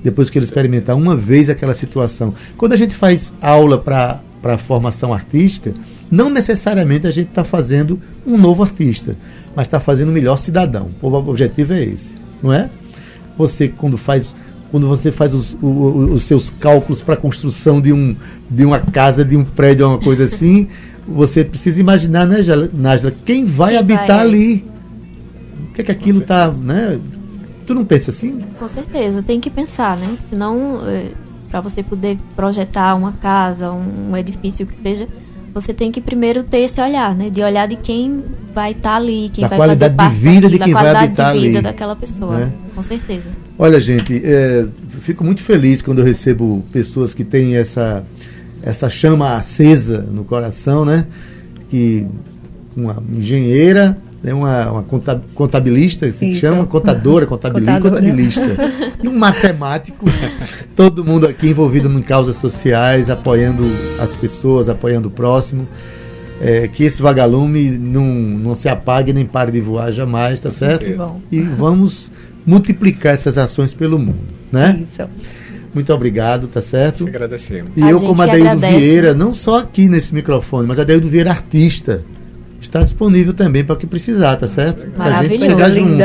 Depois 0.04 0.30
que 0.30 0.38
ele 0.38 0.46
experimentar 0.46 0.96
uma 0.96 1.16
vez 1.16 1.50
aquela 1.50 1.74
situação. 1.74 2.34
Quando 2.58 2.74
a 2.74 2.78
gente 2.78 2.96
faz 2.96 3.34
aula 3.42 3.78
para 3.78 4.20
formação 4.58 5.14
artística, 5.14 5.74
não 6.10 6.30
necessariamente 6.30 7.06
a 7.06 7.12
gente 7.12 7.30
está 7.30 7.44
fazendo 7.44 8.00
um 8.26 8.38
novo 8.38 8.64
artista 8.64 9.16
mas 9.56 9.68
está 9.68 9.80
fazendo 9.80 10.10
o 10.10 10.12
melhor 10.12 10.38
cidadão. 10.38 10.90
O 11.02 11.08
objetivo 11.08 11.74
é 11.74 11.84
esse, 11.84 12.16
não 12.42 12.54
é? 12.54 12.70
Você 13.38 13.68
quando 13.68 13.98
faz 13.98 14.34
quando 14.72 14.88
você 14.88 15.12
faz 15.12 15.34
os, 15.34 15.58
os, 15.62 16.12
os 16.12 16.24
seus 16.24 16.50
cálculos 16.50 17.02
para 17.02 17.16
a 17.16 17.18
construção 17.18 17.82
de, 17.82 17.92
um, 17.92 18.16
de 18.50 18.64
uma 18.64 18.80
casa, 18.80 19.26
de 19.26 19.36
um 19.36 19.44
prédio, 19.44 19.88
uma 19.88 19.98
coisa 19.98 20.26
assim, 20.26 20.68
você 21.08 21.44
precisa 21.44 21.82
imaginar, 21.82 22.28
né, 22.28 22.38
Nájila, 22.72 23.12
quem 23.26 23.46
vai 23.46 23.70
quem 23.70 23.80
habitar 23.80 24.08
vai? 24.08 24.20
ali? 24.20 24.66
O 25.64 25.74
que 25.74 25.82
é 25.82 25.84
que 25.84 25.92
aquilo 25.92 26.20
está, 26.20 26.52
né? 26.52 27.00
Tu 27.66 27.74
não 27.74 27.84
pensa 27.84 28.12
assim? 28.12 28.42
Com 28.60 28.68
certeza, 28.68 29.24
tem 29.24 29.40
que 29.40 29.50
pensar, 29.50 29.98
né? 29.98 30.18
Senão, 30.30 30.88
é, 30.88 31.14
para 31.50 31.62
você 31.62 31.82
poder 31.82 32.18
projetar 32.36 32.96
uma 32.96 33.12
casa, 33.14 33.72
um, 33.72 34.12
um 34.12 34.18
edifício 34.18 34.66
que 34.66 34.76
seja, 34.76 35.08
você 35.54 35.74
tem 35.74 35.92
que 35.92 36.00
primeiro 36.00 36.44
ter 36.44 36.60
esse 36.60 36.80
olhar, 36.82 37.16
né? 37.16 37.30
De 37.30 37.42
olhar 37.42 37.68
de 37.68 37.76
quem 37.76 38.24
vai 38.54 38.72
estar 38.72 38.92
tá 38.92 38.96
ali, 38.96 39.30
quem 39.34 39.44
da 39.44 39.50
vai 39.50 39.58
qualidade 39.58 39.80
fazer 39.80 39.96
parte 39.96 40.14
de 40.14 40.20
vida 40.20 40.42
daquilo, 40.42 40.52
de 40.52 40.60
quem 40.60 40.74
vai 40.74 40.90
habitar 40.90 41.34
de 41.34 41.40
vida 41.40 41.58
ali. 41.58 41.62
daquela 41.62 41.96
pessoa, 41.96 42.38
né? 42.38 42.52
com 42.76 42.84
certeza. 42.84 43.30
Olha, 43.58 43.80
gente, 43.80 44.22
é, 44.24 44.66
fico 45.02 45.24
muito 45.24 45.42
feliz 45.42 45.82
quando 45.82 46.00
eu 46.00 46.06
recebo 46.06 46.64
pessoas 46.72 47.14
que 47.14 47.24
têm 47.24 47.56
essa, 47.56 48.04
essa 48.62 48.90
chama 48.90 49.36
acesa 49.36 50.00
no 50.02 50.24
coração, 50.24 50.86
né? 50.86 51.08
Que 51.70 52.06
uma 52.76 53.04
engenheira, 53.12 53.98
né? 54.22 54.34
uma, 54.34 54.72
uma 54.72 54.86
contabilista, 55.34 56.06
assim 56.06 56.32
que 56.32 56.36
chama, 56.36 56.66
contadora, 56.66 57.26
contabilista, 57.26 57.82
contabilista. 57.82 58.58
E 59.02 59.08
um 59.08 59.18
matemático, 59.18 60.06
todo 60.76 61.04
mundo 61.04 61.28
aqui 61.28 61.48
envolvido 61.48 61.90
em 61.90 62.02
causas 62.02 62.38
sociais, 62.38 63.10
apoiando 63.10 63.64
as 64.00 64.16
pessoas, 64.16 64.70
apoiando 64.70 65.08
o 65.08 65.12
próximo. 65.12 65.68
É, 66.42 66.70
que 66.70 66.86
esse 66.86 67.02
vagalume 67.02 67.78
não, 67.78 68.06
não 68.06 68.56
se 68.56 68.70
apague 68.70 69.12
nem 69.12 69.26
pare 69.26 69.52
de 69.52 69.60
voar 69.60 69.92
jamais, 69.92 70.40
tá 70.40 70.50
certo? 70.50 70.86
E 71.30 71.42
vamos 71.42 72.10
multiplicar 72.46 73.14
essas 73.14 73.38
ações 73.38 73.74
pelo 73.74 74.00
mundo, 74.00 74.24
né? 74.50 74.82
Isso. 74.82 75.04
Muito 75.74 75.94
obrigado, 75.94 76.48
tá 76.48 76.62
certo? 76.62 77.06
Agradecemos. 77.08 77.72
E 77.76 77.84
a 77.84 77.92
eu, 77.92 78.00
como 78.00 78.22
Adeildo 78.22 78.60
Vieira, 78.60 79.14
não 79.14 79.34
só 79.34 79.60
aqui 79.60 79.88
nesse 79.88 80.16
microfone, 80.16 80.68
mas 80.68 80.80
Adeildo 80.80 81.08
Vieira, 81.08 81.30
artista, 81.30 82.04
está 82.60 82.82
disponível 82.82 83.34
também 83.34 83.64
para 83.64 83.76
o 83.76 83.78
que 83.78 83.88
precisar, 83.88 84.36
tá 84.36 84.48
certo? 84.48 84.86
Para 84.92 85.20
a 85.20 85.24
gente 85.24 85.40
chegar 85.40 85.70
junto. 85.70 85.98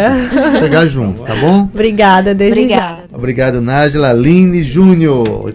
chegar 0.59 0.87
junto, 0.87 1.23
tá 1.23 1.35
bom? 1.37 1.63
Obrigada, 1.63 2.35
desde 2.35 2.61
Obrigada. 2.61 3.03
já. 3.11 3.17
Obrigado, 3.17 3.61
Nájila. 3.61 4.11
Aline 4.11 4.63
Júnior. 4.63 5.53